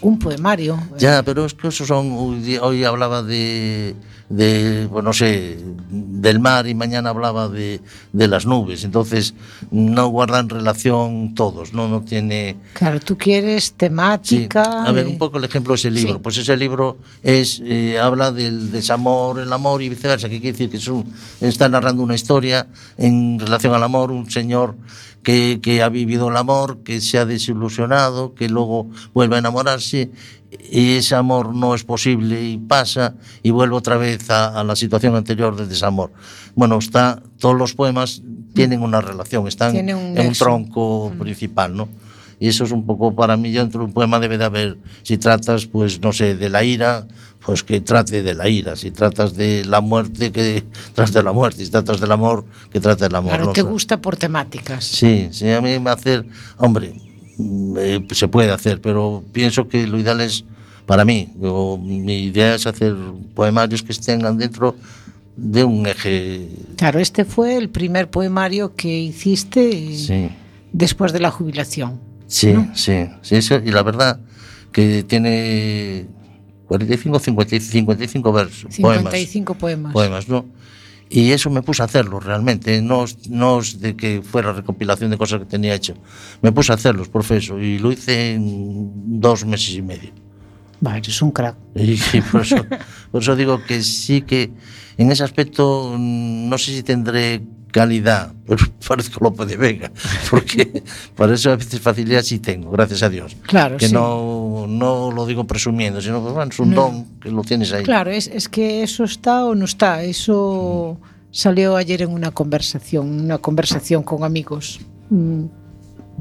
[0.00, 0.78] un poemario.
[0.98, 2.12] Ya, pero es que esos son.
[2.12, 3.94] Hoy, hoy hablaba de,
[4.28, 5.58] de, pues no sé,
[5.90, 7.80] del mar y mañana hablaba de,
[8.12, 8.84] de las nubes.
[8.84, 9.34] Entonces,
[9.70, 11.88] no guardan relación todos, ¿no?
[11.88, 12.56] No tiene.
[12.74, 13.72] Claro, tú quieres Sí.
[13.76, 14.84] temática.
[14.84, 16.14] A ver, un poco el ejemplo de ese libro.
[16.14, 16.20] Sí.
[16.22, 20.28] Pues ese libro es eh, habla del desamor, el amor y viceversa.
[20.28, 22.66] Que quiere decir que es un- está narrando una historia
[22.98, 24.74] en relación al amor, un señor
[25.26, 30.12] que, que ha vivido el amor, que se ha desilusionado, que luego vuelve a enamorarse
[30.70, 34.76] y ese amor no es posible y pasa y vuelve otra vez a, a la
[34.76, 36.12] situación anterior del desamor.
[36.54, 38.22] Bueno, está todos los poemas
[38.54, 41.88] tienen una relación, están un en un tronco principal, ¿no?
[42.38, 45.18] Y eso es un poco para mí, dentro de un poema debe de haber, si
[45.18, 47.08] tratas, pues no sé, de la ira,
[47.46, 51.32] pues que trate de la ira, si tratas de la muerte, que trate de la
[51.32, 53.30] muerte, si tratas del amor, que trate del amor.
[53.30, 53.52] Claro, ¿no?
[53.52, 54.84] te gusta por temáticas.
[54.84, 56.26] Sí, sí, a mí me hacer,
[56.58, 56.92] hombre,
[57.38, 60.44] mm, eh, se puede hacer, pero pienso que lo ideal es,
[60.86, 62.96] para mí, mi idea es hacer
[63.36, 64.74] poemarios que tengan dentro
[65.36, 66.48] de un eje.
[66.76, 70.30] Claro, este fue el primer poemario que hiciste Sí.
[70.72, 72.00] después de la jubilación.
[72.26, 74.18] Sí, sí, sí, eso, y la verdad
[74.72, 76.06] que tiene
[76.66, 79.92] 45, 50, 55 versos, poemas, 55 poemas.
[79.92, 80.44] poemas, ¿no?
[81.08, 85.16] Y eso me puse a hacerlo realmente, no, es- no de que fuera recopilación de
[85.16, 85.94] cosas que tenía hecho.
[86.42, 90.10] Me puse a hacerlos, profesor, y lo hice en dos meses y medio.
[90.80, 91.56] Vale, es un crack.
[91.76, 92.56] Y, y por, eso,
[93.12, 94.50] por eso digo que sí que
[94.98, 97.40] en ese aspecto no sé si tendré
[97.76, 98.32] calidad.
[98.46, 99.90] Pues parece que Lopo de Vega,
[100.30, 100.82] porque
[101.16, 103.36] para eso a veces facilidad sí tengo, gracias a Dios.
[103.42, 103.92] Claro, Que sí.
[103.92, 106.76] no, no lo digo presumiendo, sino que bueno, es un no.
[106.82, 107.84] don que lo tienes ahí.
[107.84, 110.98] Claro, es, es que eso está o no está, eso...
[111.32, 115.44] Salió ayer en una conversación, una conversación con amigos, mm,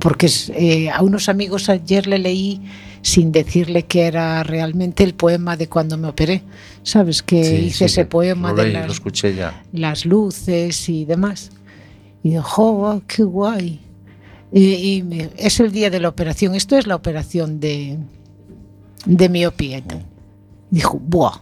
[0.01, 2.61] porque eh, a unos amigos ayer le leí
[3.05, 6.41] sin decirle que era realmente el poema de cuando me operé.
[6.81, 7.21] ¿Sabes?
[7.21, 9.63] Que Sí, hice sí, ese poema lo de leí, las, lo escuché ya.
[9.73, 11.51] las luces y demás.
[12.23, 13.79] Y digo, "Jo, qué guay.
[14.51, 16.55] Y, y me- es el día de la operación.
[16.55, 17.99] Esto es la operación de,
[19.05, 19.77] de miopía.
[19.77, 20.03] y tal.
[20.71, 21.37] Dijo, ¡buah!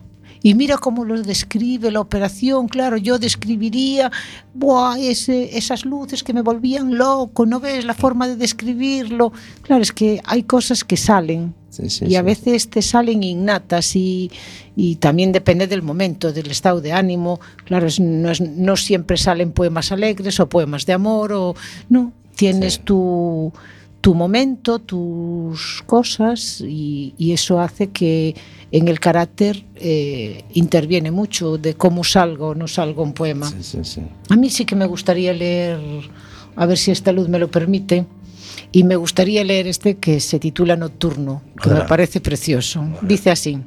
[0.45, 2.67] Y mira cómo lo describe la operación.
[2.67, 4.12] Claro, yo describiría,
[4.53, 4.99] ¡buah!
[4.99, 7.45] Ese, esas luces que me volvían loco.
[7.45, 9.32] ¿No ves la forma de describirlo?
[9.62, 12.25] Claro, es que hay cosas que salen Sí, sí, y a sí.
[12.25, 14.29] veces te salen innatas y,
[14.75, 17.39] y también depende del momento, del estado de ánimo.
[17.65, 21.56] Claro, es- no, es- no siempre salen poemas alegres o poemas de amor o
[21.89, 23.51] no, tienes tu,
[24.03, 28.35] tu momento, tus cosas y, y eso hace que
[28.69, 33.49] en el carácter eh, interviene mucho de cómo salga o no salga un poema.
[33.49, 34.01] Sí, sí, sí.
[34.29, 35.79] A mí sí que me gustaría leer,
[36.57, 38.05] a ver si esta luz me lo permite,
[38.73, 42.85] y me gustaría leer este que se titula Nocturno, que me parece precioso.
[43.03, 43.57] Dice así.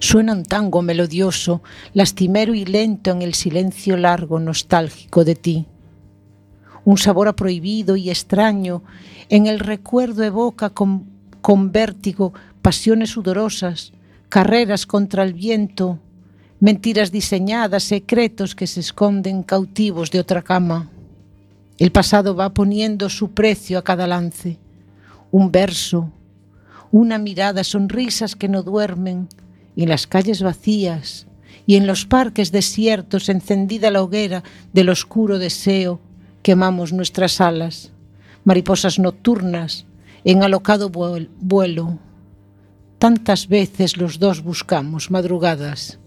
[0.00, 1.62] Suena un tango melodioso,
[1.94, 5.66] lastimero y lento en el silencio largo, nostálgico de ti.
[6.84, 8.82] Un sabor a prohibido y extraño
[9.28, 11.06] en el recuerdo evoca con,
[11.72, 13.92] vértigo pasiones sudorosas,
[14.28, 15.98] carreras contra el viento,
[16.60, 20.90] mentiras diseñadas, secretos que se esconden cautivos de otra cama.
[21.78, 24.58] El pasado va poniendo su precio a cada lance.
[25.30, 26.10] Un verso,
[26.90, 29.28] una mirada, sonrisas que no duermen,
[29.74, 31.26] y en las calles vacías,
[31.66, 34.42] y en los parques desiertos, encendida la hoguera
[34.72, 36.00] del oscuro deseo,
[36.42, 37.90] quemamos nuestras alas,
[38.44, 39.86] mariposas nocturnas,
[40.24, 41.98] en alocado vuel- vuelo.
[42.98, 45.98] Tantas veces los dos buscamos madrugadas.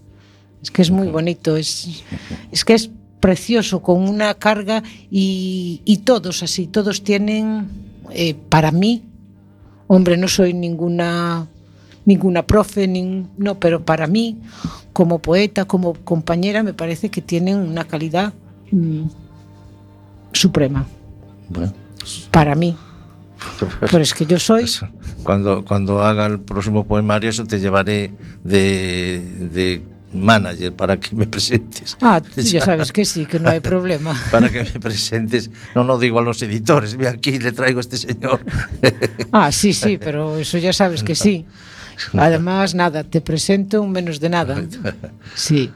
[0.62, 2.02] Es que es muy bonito, es,
[2.50, 7.68] es que es precioso, con una carga y, y todos así, todos tienen,
[8.10, 9.02] eh, para mí,
[9.86, 11.48] hombre, no soy ninguna
[12.04, 14.38] ninguna profe, nin- no, pero para mí,
[14.92, 18.32] como poeta, como compañera, me parece que tienen una calidad
[18.70, 19.02] mm,
[20.32, 20.86] suprema.
[21.48, 21.72] Bueno.
[22.30, 22.76] Para mí.
[23.80, 24.70] Pero es que yo soy.
[25.22, 28.12] Cuando, cuando haga el próximo poemario, eso te llevaré
[28.44, 31.96] de, de manager para que me presentes.
[32.00, 34.14] Ah, tú ya sabes que sí, que no hay problema.
[34.30, 35.50] para que me presentes.
[35.74, 38.40] No, no digo a los editores, ve aquí le traigo a este señor.
[39.32, 41.46] ah, sí, sí, pero eso ya sabes que sí.
[42.12, 44.62] Además, nada, te presento un menos de nada.
[45.34, 45.72] Sí.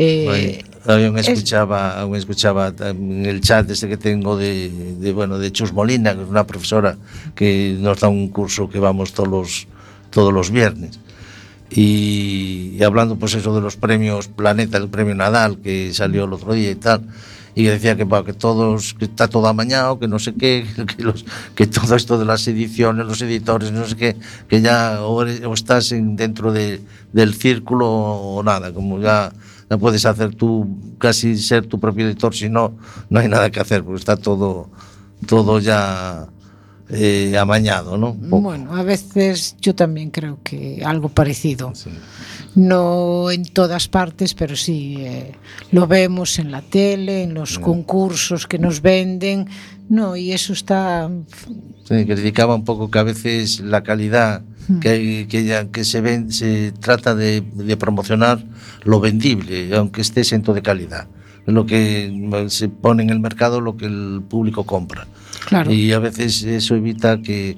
[0.00, 5.38] Eh, Bueno, aún es- escuchaba, escuchaba en el chat este que tengo de, de, bueno
[5.38, 6.96] de Chus Molina, que es una profesora
[7.34, 9.66] que nos da un curso que vamos todos los,
[10.10, 11.00] todos los viernes.
[11.70, 16.32] Y, y hablando pues eso de los premios Planeta, el premio Nadal que salió el
[16.32, 17.02] otro día y tal.
[17.54, 20.64] y que decía que, bueno, que todos, que está todo amañado, que no sé qué,
[20.96, 21.24] que, los,
[21.56, 24.16] que todo esto de las ediciones, los editores, no sé qué,
[24.48, 26.80] que ya o, o estás en, dentro de,
[27.12, 29.32] del círculo o nada, como ya,
[29.70, 32.76] ya puedes hacer tú, casi ser tu propio editor, si no,
[33.10, 34.70] no hay nada que hacer, porque está todo,
[35.26, 36.28] todo ya
[36.90, 38.14] eh, amañado, ¿no?
[38.14, 41.72] Bueno, a veces yo también creo que algo parecido.
[41.74, 41.90] Sí.
[42.58, 45.32] No en todas partes, pero sí eh,
[45.70, 49.46] lo vemos en la tele, en los concursos que nos venden.
[49.88, 51.08] No, y eso está.
[51.84, 54.80] Sí, criticaba un poco que a veces la calidad mm.
[54.80, 58.42] que, que, que se, ven, se trata de, de promocionar
[58.82, 61.06] lo vendible, aunque esté exento de calidad.
[61.46, 62.12] Lo que
[62.48, 65.06] se pone en el mercado, lo que el público compra.
[65.46, 65.72] Claro.
[65.72, 67.56] Y a veces eso evita que,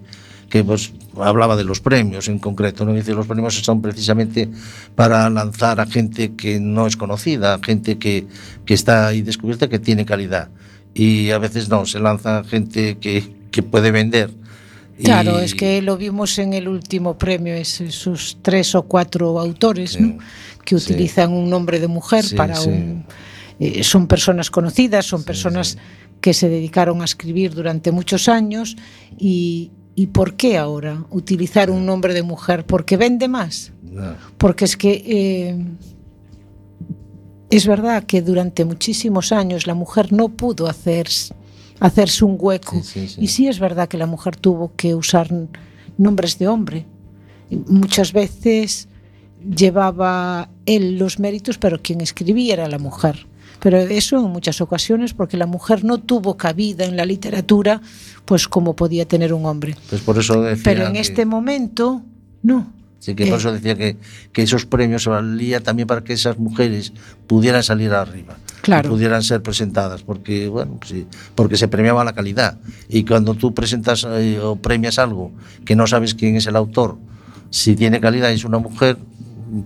[0.50, 2.92] que pues, hablaba de los premios en concreto, ¿no?
[2.92, 4.48] Dice, los premios son precisamente
[4.96, 8.26] para lanzar a gente que no es conocida, gente que,
[8.66, 10.50] que está ahí descubierta, que tiene calidad.
[10.92, 14.32] Y a veces no, se lanza gente que, que puede vender.
[15.02, 15.44] Claro, y...
[15.44, 20.02] es que lo vimos en el último premio, es esos tres o cuatro autores sí,
[20.02, 20.18] ¿no?
[20.64, 21.34] que utilizan sí.
[21.34, 23.06] un nombre de mujer sí, para un...
[23.60, 25.78] Eh, son personas conocidas, son personas
[26.20, 28.76] que se dedicaron a escribir durante muchos años
[29.16, 32.64] y, ¿y por qué ahora utilizar un nombre de mujer?
[32.66, 33.72] ¿Porque vende más?
[33.83, 34.14] No.
[34.38, 35.64] Porque es que eh,
[37.50, 41.09] es verdad que durante muchísimos años la mujer no pudo hacer,
[41.81, 42.76] hacerse un hueco.
[42.76, 43.20] Sí, sí, sí.
[43.20, 45.29] Y sí es verdad que la mujer tuvo que usar
[45.98, 46.87] nombres de hombre.
[47.66, 48.88] Muchas veces
[49.44, 53.26] llevaba él los méritos, pero quien escribía era la mujer.
[53.61, 57.81] Pero eso en muchas ocasiones porque la mujer no tuvo cabida en la literatura,
[58.25, 59.77] pues como podía tener un hombre.
[59.88, 61.01] Pues por eso decía Pero en que...
[61.01, 62.03] este momento,
[62.42, 62.73] no.
[62.99, 63.96] Sí, que por eh, eso decía que,
[64.33, 66.92] que esos premios valía también para que esas mujeres
[67.27, 68.37] pudieran salir arriba.
[68.62, 68.90] Claro.
[68.90, 72.59] pudieran ser presentadas, porque bueno, sí, porque se premiaba la calidad.
[72.88, 75.33] Y cuando tú presentas eh, o premias algo
[75.64, 76.99] que no sabes quién es el autor,
[77.49, 78.99] si tiene calidad y es una mujer,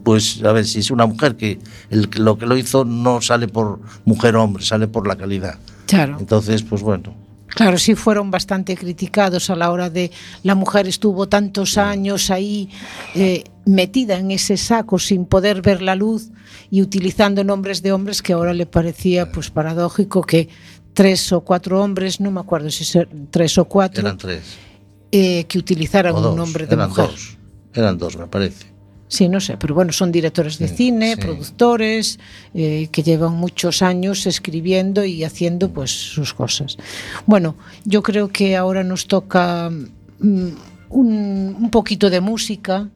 [0.02, 1.58] pues a ver, si es una mujer que
[1.90, 5.58] el, lo que lo hizo no sale por mujer o hombre, sale por la calidad.
[5.86, 6.16] Claro.
[6.18, 7.14] Entonces, pues bueno.
[7.48, 10.10] Claro, sí fueron bastante criticados a la hora de
[10.42, 12.68] la mujer estuvo tantos años ahí
[13.14, 16.30] eh, metida en ese saco sin poder ver la luz
[16.70, 20.48] y utilizando nombres de hombres que ahora le parecía pues paradójico que
[20.94, 24.42] tres o cuatro hombres, no me acuerdo si ser tres o cuatro, eran tres,
[25.12, 27.06] eh, que utilizaran dos, un nombre de eran mujer.
[27.06, 27.38] Dos,
[27.72, 28.73] eran dos, me parece.
[29.08, 31.20] Sí, no sé, pero bueno, son directores de sí, cine, sí.
[31.20, 32.18] productores,
[32.54, 36.76] eh, que llevan muchos años escribiendo y haciendo pues sus cosas.
[37.26, 40.48] Bueno, yo creo que ahora nos toca mm,
[40.88, 42.88] un, un, poquito de música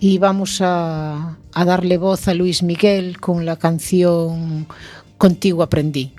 [0.00, 4.66] y vamos a, a darle voz a Luis Miguel con la canción
[5.20, 6.12] Contigo aprendí.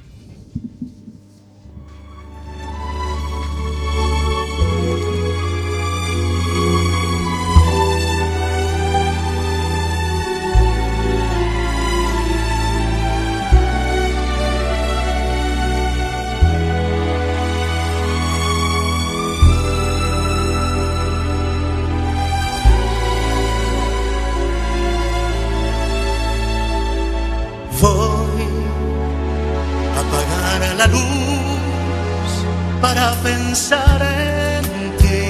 [33.23, 34.63] Pensar en
[34.97, 35.23] ti.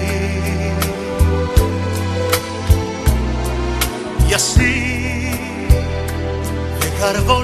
[4.30, 5.32] Y así
[6.82, 7.41] dejar volar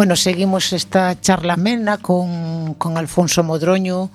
[0.00, 4.08] Bueno, seguimos esta charla amena con, con Alfonso Modroño,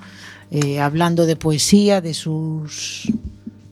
[0.49, 3.13] eh, hablando de poesía, de sus,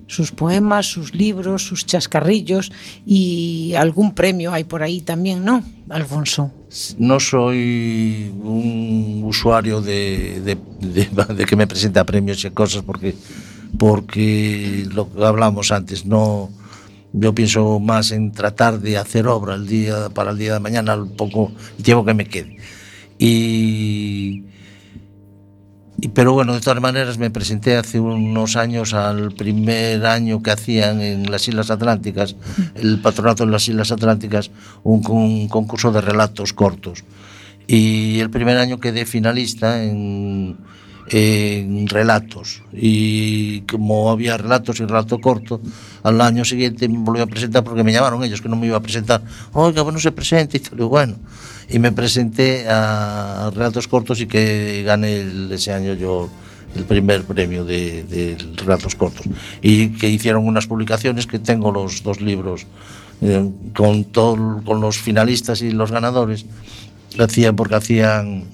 [0.06, 2.72] sus poemas, sus libros, sus chascarrillos
[3.04, 6.52] y algún premio hay por ahí también, ¿no, Alfonso?
[7.00, 10.58] No soy un usuario de, de-
[10.88, 13.16] de- de que me presente a premios y cosas porque,
[13.80, 16.52] porque lo que hablamos antes, no,
[17.14, 20.94] yo pienso más en tratar de hacer obra el día para el día de mañana,
[20.94, 21.52] el poco
[21.82, 22.58] tiempo que me quede.
[23.20, 24.44] Y,
[26.00, 30.52] y, pero bueno, de todas maneras me presenté hace unos años al primer año que
[30.52, 32.36] hacían en las Islas Atlánticas,
[32.74, 34.50] el patronato de las Islas Atlánticas,
[34.84, 37.04] un, un concurso de relatos cortos.
[37.68, 40.58] Y el primer año quedé finalista en
[41.10, 42.64] en relatos.
[42.72, 45.60] E como había relatos e relato corto
[46.04, 48.80] al año siguiente me volví a presentar porque me llamaron ellos que non me iba
[48.80, 49.20] a presentar.
[49.52, 51.20] Oiga, bueno, se presente e tal, bueno
[51.70, 56.28] e me presenté a relatos cortos e que gané el, ese año yo
[56.76, 59.26] el primer premio de, de relatos cortos.
[59.62, 62.66] Y que hicieron unas publicaciones que tengo los dos libros
[63.22, 66.46] eh, con, todo, con los finalistas y los ganadores.
[67.20, 68.46] Hacían porque hacían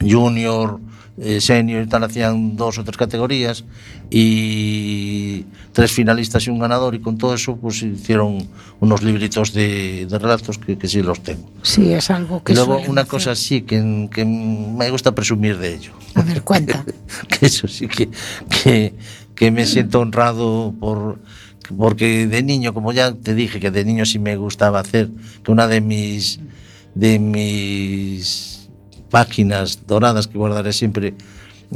[0.00, 0.78] junior
[1.20, 3.64] eh, senior y tal, hacían dos o tres categorías
[4.10, 8.48] y tres finalistas y un ganador y con todo eso pues hicieron
[8.80, 11.50] unos libritos de, de relatos que, que sí los tengo.
[11.62, 13.10] Sí, es algo que y luego una hacer.
[13.10, 15.92] cosa sí que, que me gusta presumir de ello.
[16.14, 16.84] A ver, cuenta.
[17.28, 18.08] que eso sí que,
[18.62, 18.94] que,
[19.34, 21.18] que me siento honrado por
[21.76, 25.10] porque de niño, como ya te dije que de niño sí me gustaba hacer,
[25.44, 26.40] que una de mis
[26.94, 28.57] de mis
[29.10, 31.14] páginas doradas que guardaré siempre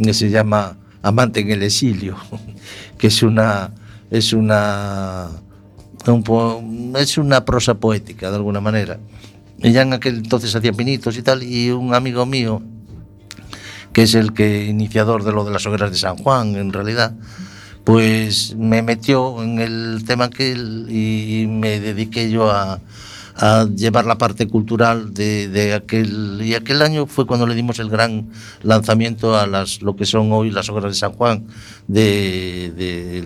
[0.01, 2.17] que se llama Amante en el exilio,
[2.99, 3.71] que es una
[4.11, 5.29] es una
[6.07, 8.99] un es una prosa poética de alguna manera.
[9.59, 12.63] Y ya en aquel entonces hacía pinitos y tal, y un amigo mío
[13.93, 17.15] que es el que iniciador de lo de las hogueras de San Juan, en realidad,
[17.85, 22.81] pues me metió en el tema aquel y me dediqué yo a,
[23.37, 27.79] a llevar la parte cultural de, de aquel y aquel año fue cuando le dimos
[27.79, 28.29] el gran
[28.63, 31.47] lanzamiento a las lo que son hoy las hogueras de San Juan
[31.89, 33.25] de-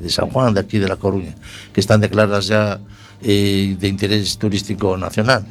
[0.00, 1.34] de San Juan de aquí de la Coruña
[1.72, 2.80] que están declaradas ya
[3.22, 5.44] eh, de interés turístico nacional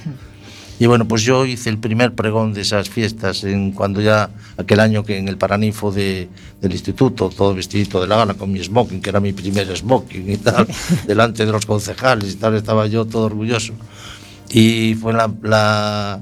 [0.80, 4.80] y bueno, pues yo hice el primer pregón de esas fiestas en cuando ya aquel
[4.82, 6.28] año que en el Paraninfo de,
[6.61, 10.30] del instituto, todo vestidito de la gala con mi smoking, que era mi primer smoking
[10.32, 10.67] y tal,
[11.07, 13.73] delante de los concejales y tal, estaba yo todo orgulloso.
[14.51, 16.21] Y fue la, la-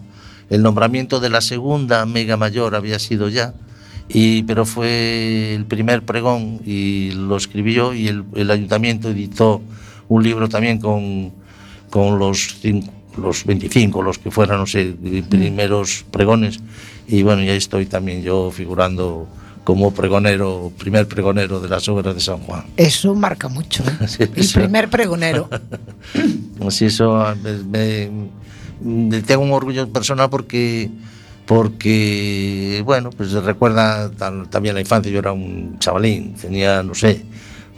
[0.50, 3.54] el nombramiento de la segunda mega mayor había sido ya,
[4.08, 9.62] y, pero fue el primer pregón y lo escribí yo y el, el ayuntamiento editó
[10.10, 11.32] un libro también con,
[11.90, 12.88] con los, cin-
[13.18, 14.96] los 25, los que fueran, no sé,
[15.30, 16.60] primeros pregones.
[17.08, 19.28] Y bueno, ya estoy también yo figurando
[19.64, 22.66] como pregonero, primer pregonero de las obras de San Juan.
[22.78, 23.84] Eso marca mucho.
[23.84, 24.08] ¿eh?
[24.08, 24.60] Sí, El eso.
[24.60, 25.50] primer pregonero.
[26.68, 27.24] Así eso
[27.70, 28.10] me,
[28.82, 30.90] me- tengo un orgullo personal porque
[31.46, 34.10] porque bueno pues recuerda
[34.50, 37.22] también la infancia yo era un chavalín tenía no sé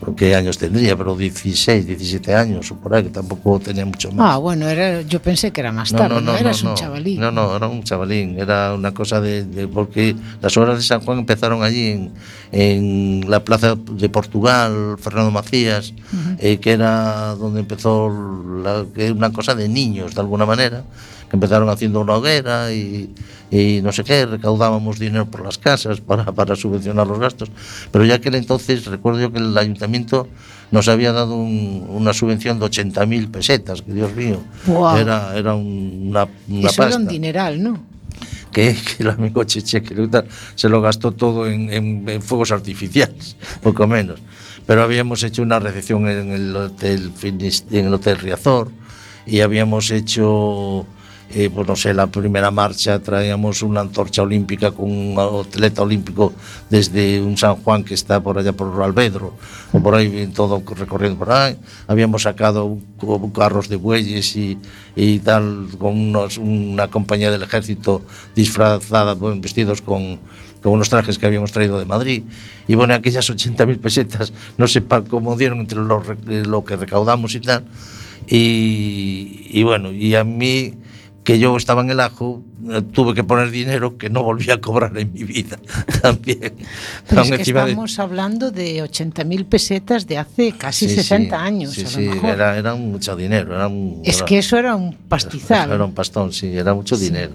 [0.01, 4.11] o que años tendría, pero 16, 17 años, ou por aí, que tampouco tenía mucho
[4.11, 4.35] máis.
[4.35, 6.71] Ah, bueno, era, yo pensé que era máis tarde, no, no, no, no eras no,
[6.71, 7.17] un chavalín.
[7.19, 10.99] No, no, era un chavalín, era una cosa de, de porque las obras de San
[10.99, 12.11] Juan empezaron allí en,
[12.51, 12.73] en
[13.31, 16.37] la plaza de Portugal, Fernando Macías, uh -huh.
[16.39, 18.11] eh, que era donde empezó
[18.63, 22.71] la, que una cosa de niños, de alguna manera, uh que empezaron haciendo una hoguera
[22.73, 23.13] y,
[23.51, 27.49] y no sé qué, recaudábamos dinero por las casas para, para subvencionar los gastos.
[27.91, 30.28] Pero ya aquel entonces recuerdo yo que el ayuntamiento
[30.71, 34.97] nos había dado un- una subvención de 80.000 pesetas, que Dios mío, Guau.
[34.97, 36.97] era, era un- una, una Eso era pasta.
[36.97, 37.84] un dineral, ¿no?
[38.51, 40.07] que, que el amigo Cheche que
[40.55, 44.19] se lo gastó todo en, en, en, fuegos artificiales, poco menos.
[44.65, 48.71] Pero habíamos hecho una recepción en el hotel, en el hotel Riazor
[49.28, 50.86] y habíamos hecho
[51.34, 56.32] eh, pues, no sei, la primeira marcha traíamos unha antorcha olímpica con un atleta olímpico
[56.69, 59.34] desde un San Juan que está por allá por Albedro,
[59.73, 61.57] ou por aí todo recorrendo por aí.
[61.89, 62.78] Habíamos sacado
[63.34, 64.61] carros de bueyes e,
[64.93, 68.05] e tal con unos, una compañía del ejército
[68.38, 70.21] disfrazada, bueno, vestidos con
[70.65, 72.23] con unos trajes que habíamos traído de Madrid.
[72.67, 77.39] Y bueno, aquellas 80.000 pesetas, no sé cómo dieron entre lo, lo que recaudamos y
[77.39, 77.65] tal.
[78.28, 80.73] Y, y bueno, y a mí
[81.26, 84.61] que yo estaba en el ajo, eh, tuve que poner dinero que no volví a
[84.61, 85.57] cobrar en mi vida
[86.01, 86.53] también.
[87.09, 88.01] Pero es que estamos de...
[88.01, 91.73] hablando de 80.000 pesetas de hace casi sí, 60 sí, años.
[91.73, 92.30] Sí, a sí, lo mejor.
[92.30, 93.55] Era, era mucho dinero.
[93.55, 95.71] Era un, es era, que eso era un pastizal.
[95.71, 97.34] Era un pastón, sí, era mucho dinero.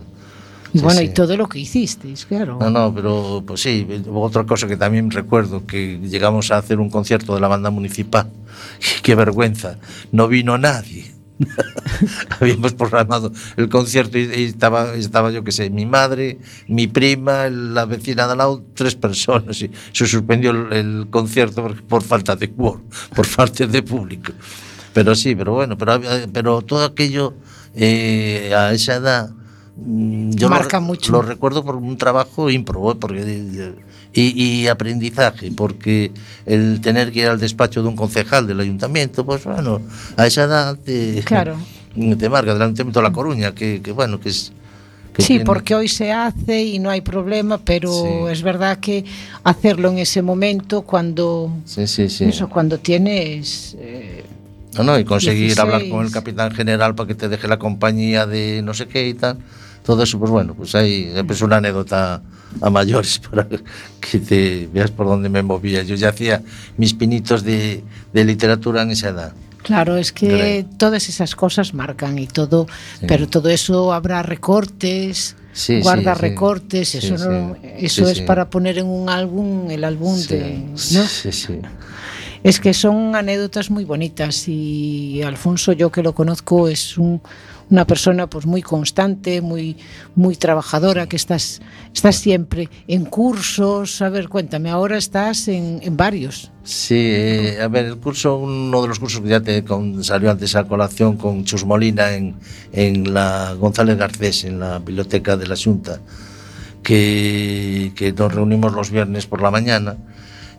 [0.72, 2.58] Y bueno, y todo lo que hicisteis, claro.
[2.60, 3.84] No, no, pero pues sí,
[4.14, 8.30] otra cosa que también recuerdo, que llegamos a hacer un concierto de la banda municipal,
[9.02, 9.78] qué vergüenza,
[10.12, 11.19] no vino nadie
[12.40, 16.38] habíamos programado el concierto y, y, estaba, estaba yo que sé, mi madre,
[16.68, 21.62] mi prima, la vecina de al lado, tres personas y se suspendió el, el concierto
[21.62, 22.82] por, por, falta de quórum,
[23.14, 24.32] por falta de público.
[24.92, 26.00] Pero sí, pero bueno, pero,
[26.32, 27.34] pero todo aquello
[27.74, 29.30] eh, a esa edad
[29.76, 31.12] mm, yo Marca lo, mucho.
[31.12, 33.74] lo recuerdo por un trabajo ímprobo, porque
[34.12, 36.10] y, y, aprendizaje, porque
[36.46, 39.80] el tener que ir al despacho de un concejal del ayuntamiento, pues bueno,
[40.16, 41.56] a esa edad te, claro.
[42.18, 44.52] te marca del ayuntamiento de La Coruña, que, que bueno, que es...
[45.12, 45.44] Que sí, tiene...
[45.44, 48.32] porque hoy se hace y no hay problema, pero sí.
[48.32, 49.04] es verdad que
[49.42, 52.24] hacerlo en ese momento cuando, sí, sí, sí.
[52.24, 53.76] Eso, cuando tienes...
[53.78, 54.24] Eh,
[54.76, 55.58] no, no, y conseguir 16.
[55.58, 59.08] hablar con el capitán general para que te deje la compañía de no sé qué
[59.08, 59.38] y tal.
[59.90, 62.22] Todo eso, pues bueno, pues ahí es una anécdota
[62.60, 63.48] a mayores para
[64.00, 65.82] que te veas por dónde me movía.
[65.82, 66.42] Yo ya hacía
[66.76, 67.82] mis pinitos de,
[68.12, 69.32] de literatura en esa edad.
[69.64, 70.66] Claro, es que Grey.
[70.78, 72.68] todas esas cosas marcan y todo,
[73.00, 73.06] sí.
[73.08, 78.78] pero todo eso habrá recortes, sí, guarda sí, recortes, eso no, eso es para poner
[78.78, 80.78] en un álbum, el álbum de, ¿no?
[80.78, 81.58] Sí, sí.
[82.44, 87.20] Es que son anécdotas muy bonitas y Alfonso, yo que lo conozco, es un,
[87.70, 89.76] una persona pues muy constante, muy,
[90.14, 91.60] muy trabajadora, que estás,
[91.94, 94.02] estás siempre en cursos.
[94.02, 96.50] A ver, cuéntame, ahora estás en, en varios.
[96.64, 100.30] Sí, eh, a ver, el curso, uno de los cursos que ya te con, salió
[100.30, 102.34] antes a colación con Chus Molina en,
[102.72, 106.00] en la González Garcés, en la biblioteca de la Junta,
[106.82, 109.96] que, que nos reunimos los viernes por la mañana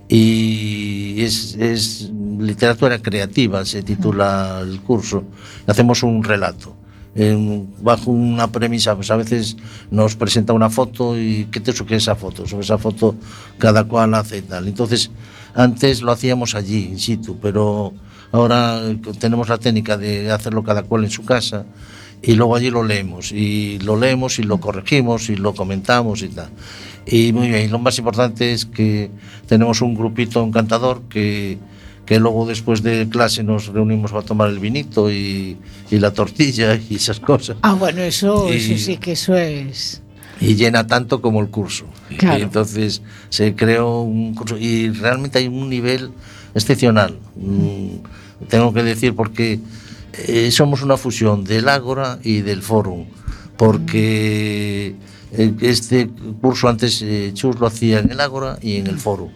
[0.08, 5.24] y es, es, literatura creativa, se titula el curso.
[5.68, 6.81] Hacemos un relato.
[7.16, 9.44] en, bajo unha premisa, pois pues a veces
[9.92, 13.16] nos presenta unha foto e que te que esa foto, sobre esa foto
[13.60, 14.68] cada cual hace tal.
[14.68, 15.12] Entonces,
[15.54, 17.92] antes lo hacíamos allí, in situ, pero
[18.32, 18.80] ahora
[19.20, 21.66] tenemos la técnica de hacerlo cada cual en su casa
[22.22, 26.30] y luego allí lo leemos, y lo leemos y lo corregimos y lo comentamos y
[26.30, 26.50] tal.
[27.06, 29.10] Y muy bien, lo más importante es que
[29.48, 31.58] tenemos un grupito encantador que
[32.12, 35.56] que luego después de clase nos reunimos para tomar el vinito y,
[35.90, 37.56] y la tortilla y esas cosas.
[37.62, 40.02] Ah, bueno, eso, y, eso sí que eso es...
[40.42, 41.86] Y llena tanto como el curso.
[42.18, 42.38] Claro.
[42.38, 46.12] Y entonces se creó un curso y realmente hay un nivel
[46.54, 47.18] excepcional.
[47.38, 49.62] Mm, tengo que decir porque
[50.28, 53.06] eh, somos una fusión del Ágora y del Fórum,
[53.56, 54.96] porque...
[54.98, 55.12] Mm
[55.62, 56.10] este
[56.42, 59.30] curso antes eh, Chus lo hacía en el Ágora y en el Foro.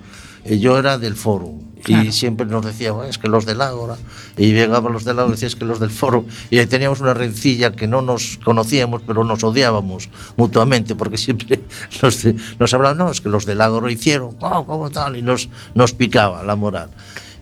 [0.43, 1.53] Eh, yo era del Foro
[1.85, 2.03] claro.
[2.03, 3.97] y siempre nos decía, bueno, es que los del Ágora,
[4.37, 6.99] y llegaban los del Ágora y decía, es que los del Foro, y ahí teníamos
[6.99, 11.61] una rencilla que no nos conocíamos, pero nos odiábamos mutuamente, porque siempre
[12.01, 12.25] nos,
[12.59, 15.93] nos hablaban, no, es que los del Ágora hicieron, oh, como tal, y nos, nos
[15.93, 16.89] picaba la moral.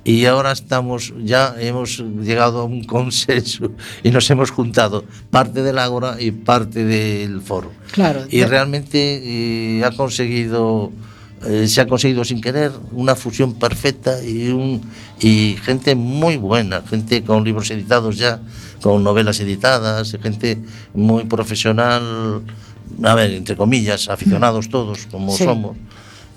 [0.05, 3.71] Y ahora estamos ya hemos llegado a un consenso
[4.03, 7.71] y nos hemos juntado parte del Ágora y parte del foro.
[7.91, 10.91] Claro y realmente eh, ha conseguido
[11.45, 14.81] eh, se ha conseguido sin querer una fusión perfecta y un
[15.19, 18.41] y gente muy buena gente con libros editados ya
[18.81, 20.57] con novelas editadas gente
[20.93, 22.41] muy profesional
[23.03, 25.43] a ver entre comillas aficionados todos como sí.
[25.43, 25.77] somos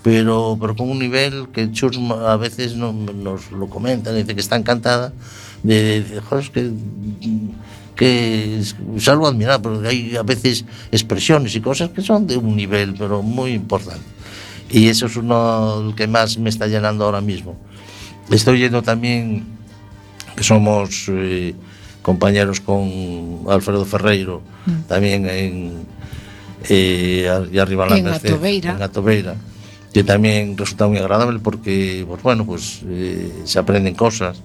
[0.07, 4.39] pero, pero con un nivel que Chus a veces no, nos lo comenta, dice que
[4.39, 5.11] está encantada
[5.63, 6.49] de, de joder,
[7.95, 12.55] que, es algo admirable, porque hay a veces expresiones y cosas que son de un
[12.55, 14.05] nivel, pero muy importante.
[14.69, 17.55] Y eso es uno que más me está llenando ahora mismo.
[18.29, 19.45] Estoy yendo también,
[20.35, 21.53] que somos eh,
[22.01, 24.81] compañeros con Alfredo Ferreiro, mm.
[24.87, 25.73] también en,
[26.67, 28.71] eh, y arriba en la en Merced, Atobeira.
[28.71, 29.35] en Atobeira,
[29.93, 34.41] que también resulta muy agradable porque, pues bueno, pues eh, se aprenden cosas.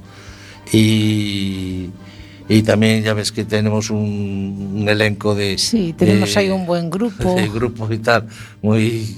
[0.72, 1.90] Y,
[2.48, 5.58] y también ya ves que tenemos un, un elenco de...
[5.58, 7.34] Sí, tenemos de, ahí un buen grupo.
[7.34, 8.28] De grupo y tal,
[8.62, 9.16] muy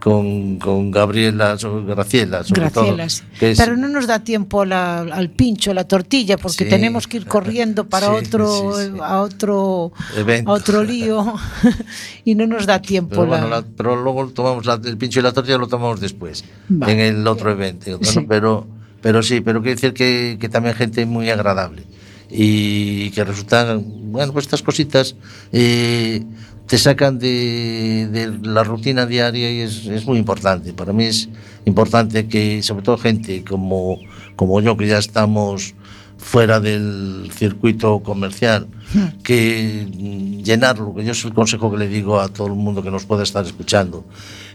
[0.00, 3.22] con, con Gabriela, Graciela, sobre Gracielas.
[3.22, 3.38] todo.
[3.40, 6.70] que es- Pero no nos da tiempo la- al pincho, la tortilla, porque Sí.
[6.70, 10.50] tenemos que ir corriendo para Sí, otro, sí, a otro, Evento.
[10.50, 11.34] a otro lío
[12.24, 13.10] y no nos da tiempo.
[13.10, 16.00] Pero, la- bueno, la- pero luego tomamos la- el pincho y la tortilla lo tomamos
[16.00, 16.92] después, Vale.
[16.92, 17.98] en el otro evento.
[18.28, 18.66] Pero,
[19.02, 21.84] pero sí, pero quiero decir que, que también gente muy agradable
[22.30, 25.14] y que resultan, bueno, pues estas cositas
[25.52, 26.22] eh,
[26.66, 30.72] te sacan de, de la rutina diaria y es, es, muy importante.
[30.72, 31.28] Para mí es
[31.64, 33.98] importante que, sobre todo gente como,
[34.34, 35.74] como yo, que ya estamos
[36.18, 39.22] fuera del circuito comercial, hmm.
[39.22, 39.86] que
[40.42, 43.04] llenarlo, que yo es el consejo que le digo a todo el mundo que nos
[43.04, 44.04] pueda estar escuchando,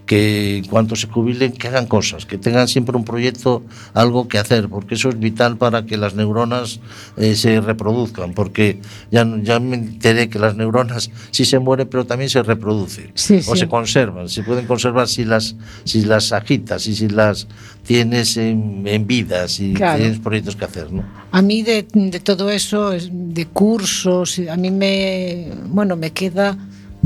[0.06, 4.38] que en cuanto se jubilen que hagan cosas, que tengan siempre un proyecto, algo que
[4.38, 6.80] hacer, porque eso es vital para que las neuronas
[7.18, 8.80] eh, se reproduzcan, porque
[9.12, 13.40] ya, ya me enteré que las neuronas sí se mueren, pero también se reproducen, sí,
[13.48, 13.62] o sí.
[13.62, 17.48] se conservan, se pueden conservar si las, si las agitas y si las
[17.86, 20.00] tienes en, en vida, si claro.
[20.00, 20.92] tienes proyectos que hacer.
[20.92, 21.04] ¿no?
[21.32, 26.58] A mí de, de todo eso, de cursos, a mí me, bueno, me queda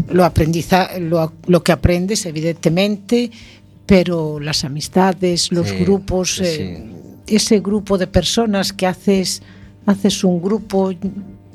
[0.10, 3.32] lo aprendiza, lo, lo que aprendes, evidentemente,
[3.86, 6.90] pero las amistades, los Sí, grupos, sí, eh,
[7.28, 9.42] ese grupo de personas que haces,
[9.86, 10.92] haces un grupo.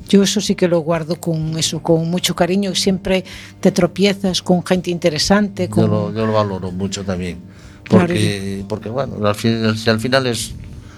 [0.07, 3.23] Yo eso sí que lo guardo con eso, con mucho cariño y siempre
[3.61, 7.37] te tropiezas con gente interesante, con Yo lo, yo lo valoro mucho también.
[7.83, 10.53] Claro, Porque, porque bueno, al, si al final es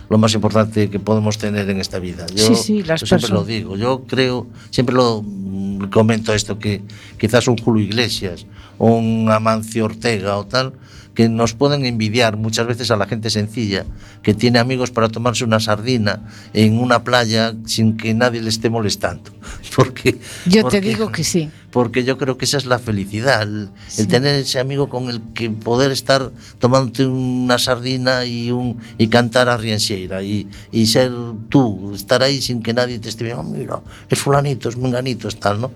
[0.10, 2.26] lo más importante que podemos tener en esta vida.
[2.36, 3.78] Yo, Sí, sí, las yo siempre lo digo.
[3.78, 6.82] Yo creo, siempre lo mm, comento esto, que
[7.18, 8.46] quizás un Julio Iglesias
[8.78, 10.74] un Amancio Ortega o tal,
[11.14, 13.86] que nos pueden envidiar muchas veces a la gente sencilla,
[14.24, 16.22] que tiene amigos para tomarse una sardina
[16.54, 19.32] en una playa sin que nadie le esté molestando.
[19.76, 21.50] Porque, Yo porque- te digo que sí.
[21.72, 25.22] porque yo creo que esa es la felicidad, el, el tener ese amigo con el
[25.34, 31.12] que poder estar tomándote una sardina y, un, y cantar a Rienseira y, y ser
[31.50, 35.28] tú, estar ahí sin que nadie te esté viendo, "Oh, mira, es fulanito, es menganito,
[35.28, 35.72] es tal, ¿no?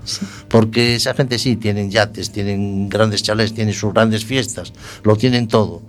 [0.47, 4.73] Porque esa gente sí, tienen yates, tienen grandes chalés, tienen sus grandes fiestas,
[5.03, 5.81] lo tienen todo.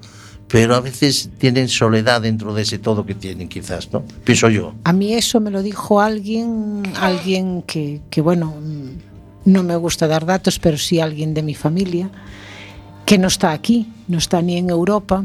[0.48, 4.02] pero a veces tienen soledad dentro de ese todo que tienen quizás, ¿no?
[4.24, 4.74] Pienso yo.
[4.84, 10.06] A mí eso me lo dijo alguien, alguien que, que bueno, mm, no me gusta
[10.06, 12.10] dar datos, pero sí alguien de mi familia,
[13.04, 15.24] que no está aquí, no está ni en Europa,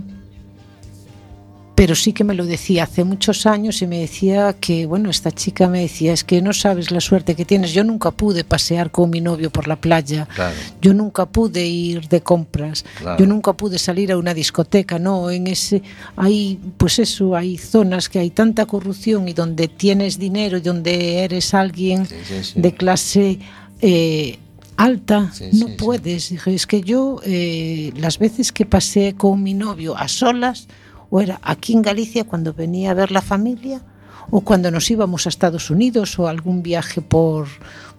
[1.75, 5.31] pero sí que me lo decía hace muchos años y me decía que, bueno, esta
[5.31, 7.73] chica me decía, es que no sabes la suerte que tienes.
[7.73, 10.55] Yo nunca pude pasear con mi novio por la playa, Claro.
[10.81, 13.17] yo nunca pude ir de compras, Claro.
[13.19, 15.81] yo nunca pude salir a una discoteca, no, en ese
[16.15, 21.23] hay pues eso, hay zonas que hay tanta corrupción y donde tienes dinero y donde
[21.23, 22.61] eres alguien Sí, sí, sí.
[22.61, 23.39] de clase
[23.81, 24.37] eh,
[24.77, 26.29] alta, Sí, no sí, puedes.
[26.29, 30.67] Dije, es que yo eh, las veces que pasé con mi novio a solas,
[31.13, 33.83] o era aquí en Galicia cuando venía a ver la familia,
[34.31, 37.45] o cuando nos íbamos a Estados Unidos o algún viaje por,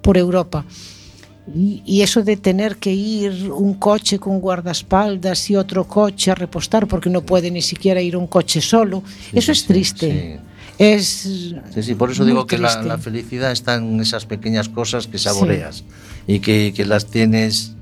[0.02, 0.64] por Europa.
[1.54, 6.34] Y, y eso de tener que ir un coche con guardaespaldas y otro coche a
[6.34, 9.66] repostar porque no puede ni siquiera ir un coche solo, Sí, eso sí, es sí,
[9.68, 10.40] triste.
[10.76, 11.06] Es
[11.72, 15.18] Sí, sí, por eso digo que la, la felicidad está en esas pequeñas cosas que
[15.18, 15.84] saboreas
[16.26, 17.76] y que, que las tienes,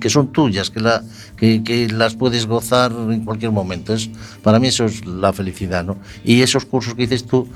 [0.00, 1.02] que son tuyas, que, la,
[1.36, 3.94] que, que, las puedes gozar en cualquier momento.
[3.94, 4.10] Es,
[4.42, 5.96] para mí eso es la felicidad, ¿no?
[6.24, 7.48] Y esos cursos que dices tú,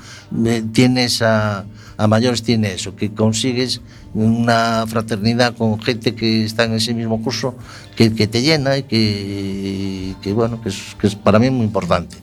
[0.45, 1.65] eh, tienes a,
[1.97, 3.81] a, mayores, tiene eso, que consigues
[4.13, 7.55] una fraternidad con gente que está en ese mismo curso,
[7.95, 11.65] que, que te llena y que, que bueno, que es, que es para mí muy
[11.65, 12.17] importante.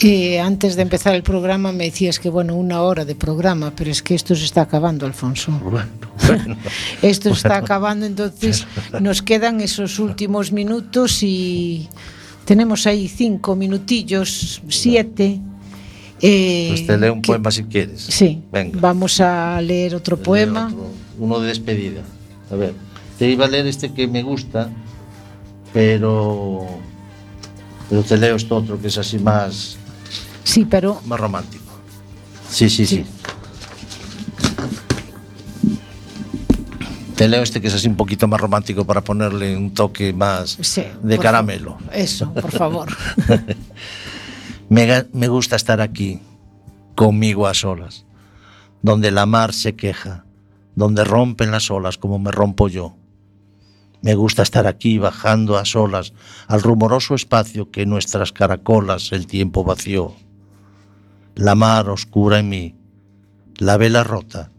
[0.00, 3.90] Eh, antes de empezar el programa me decías que bueno, una hora de programa, pero
[3.90, 5.50] es que esto se está acabando, Alfonso.
[5.62, 5.88] Bueno,
[6.26, 6.56] bueno.
[7.02, 8.66] Esto se está acabando, entonces
[9.00, 11.88] nos quedan esos últimos minutos y
[12.44, 15.40] tenemos ahí cinco minutillos, siete.
[16.20, 18.00] Eh, Pues te leo un que- poema si quieres.
[18.02, 18.78] Sí, Venga.
[18.80, 20.66] vamos a leer otro Te poema.
[20.66, 22.02] otro, uno de despedida.
[22.52, 22.72] A ver,
[23.18, 24.68] te iba a leer este que me gusta,
[25.72, 26.66] pero,
[27.88, 29.76] pero te leo esto otro que es así más,
[30.48, 31.64] Sí, pero más romántico.
[32.48, 33.06] Sí, sí, sí, Sí.
[37.16, 40.56] Te leo este que es así un poquito más romántico para ponerle un toque más
[40.62, 41.72] sí, de caramelo.
[41.72, 41.94] favor.
[41.94, 42.88] Eso, por favor.
[44.70, 46.20] Me, me gusta estar aquí,
[46.94, 48.06] conmigo a solas,
[48.80, 50.24] donde la mar se queja,
[50.74, 52.96] donde rompen las olas como me rompo yo.
[54.00, 56.12] Me gusta estar aquí bajando a solas
[56.46, 60.14] al rumoroso espacio que nuestras caracolas el tiempo vació.
[61.38, 62.74] La mar oscura en mí,
[63.58, 64.50] la vela rota,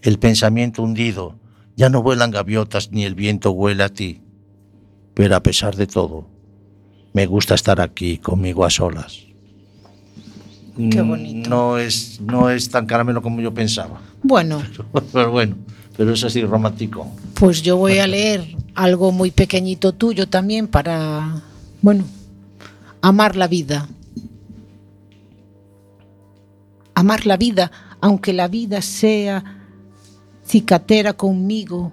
[0.00, 1.38] el pensamiento hundido,
[1.76, 4.22] ya no vuelan gaviotas ni el viento huele a ti.
[5.12, 6.26] Pero a pesar de todo,
[7.12, 9.18] me gusta estar aquí conmigo a solas.
[10.90, 11.50] Qué bonito.
[11.50, 14.00] No es, no es tan caramelo como yo pensaba.
[14.22, 14.62] Bueno,
[15.12, 15.56] Pero bueno,
[15.94, 17.06] pero es así romántico.
[17.34, 21.42] pues yo voy a leer algo muy pequeñito tuyo también para,
[21.82, 22.04] bueno,
[23.02, 23.86] amar la vida.
[26.94, 27.70] Amar la vida,
[28.00, 29.42] aunque la vida sea
[30.46, 31.92] cicatera conmigo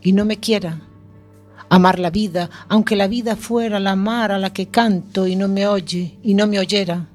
[0.00, 0.80] y no me quiera.
[1.68, 5.46] Amar la vida, aunque la vida fuera la mar a la que canto y no
[5.48, 7.06] me oye y no me oyera.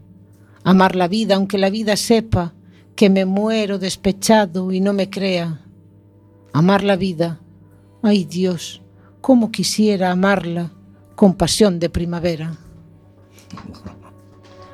[0.63, 2.53] Amar la vida, aunque la vida sepa
[2.95, 5.61] que me muero despechado y no me crea.
[6.53, 7.39] Amar la vida,
[8.01, 8.81] ay Dios,
[9.19, 10.71] cómo quisiera amarla
[11.15, 12.55] con pasión de primavera.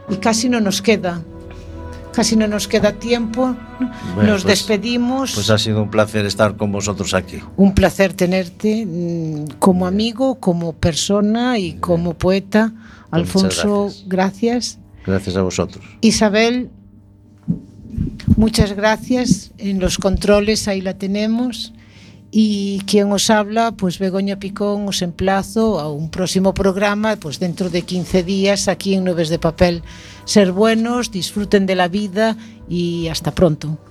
[0.09, 1.23] Y casi no nos queda,
[2.13, 3.55] casi no nos queda tiempo.
[4.15, 5.33] Bueno, nos pues- despedimos.
[5.33, 7.39] Pues ha sido un placer estar con vosotros aquí.
[7.57, 12.71] Un placer tenerte mm, como amigo, como persona y como poeta.
[12.73, 14.07] Pues Alfonso, gracias.
[14.07, 14.77] gracias.
[15.05, 15.83] Gracias a vosotros.
[16.01, 16.69] Isabel,
[18.37, 19.51] muchas gracias.
[19.57, 21.73] En los controles ahí la tenemos.
[22.31, 27.67] E quen os habla, pois Begoña Picón, os emplazo a un próximo programa, pois dentro
[27.67, 29.83] de 15 días aquí en Nubes de Papel.
[30.23, 32.39] Ser buenos, disfruten de la vida
[32.71, 33.90] e hasta pronto.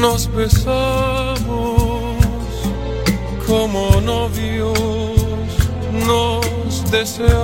[0.00, 1.46] nos besamos
[3.46, 4.78] como novios,
[6.06, 7.36] nos deseamos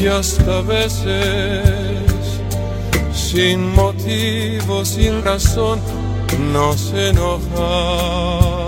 [0.00, 2.08] y hasta veces
[3.12, 5.80] sin motivo, sin razón,
[6.52, 8.67] nos enojamos.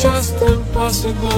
[0.00, 1.28] Just impossible.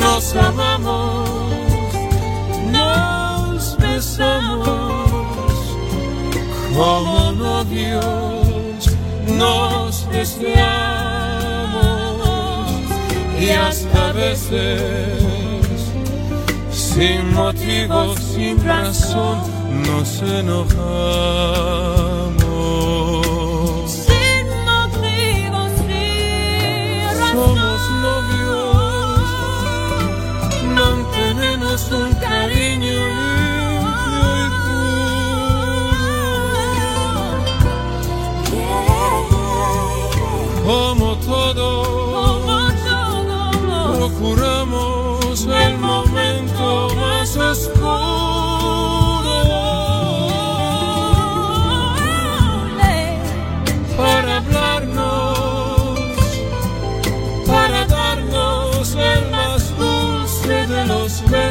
[0.00, 1.28] Nos amamos,
[2.72, 4.78] nos besamos
[6.74, 8.88] como novios,
[9.28, 10.93] nos deseamos
[13.44, 15.20] y hasta veces
[16.70, 19.38] sin motivo, sin razón
[19.86, 22.23] nos enojamos.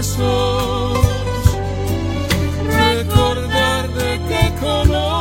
[0.04, 1.00] Besos,
[2.68, 5.14] recordar de qué color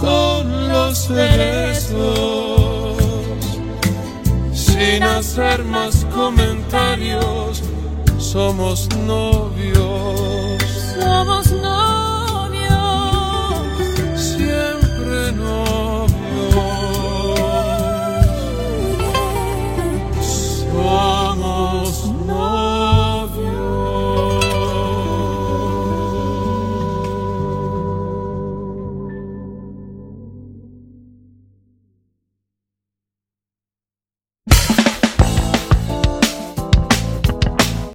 [0.00, 1.98] son los cerezos,
[4.52, 7.62] sin hacer más comentarios,
[8.18, 10.62] somos novios.
[10.94, 11.51] Somos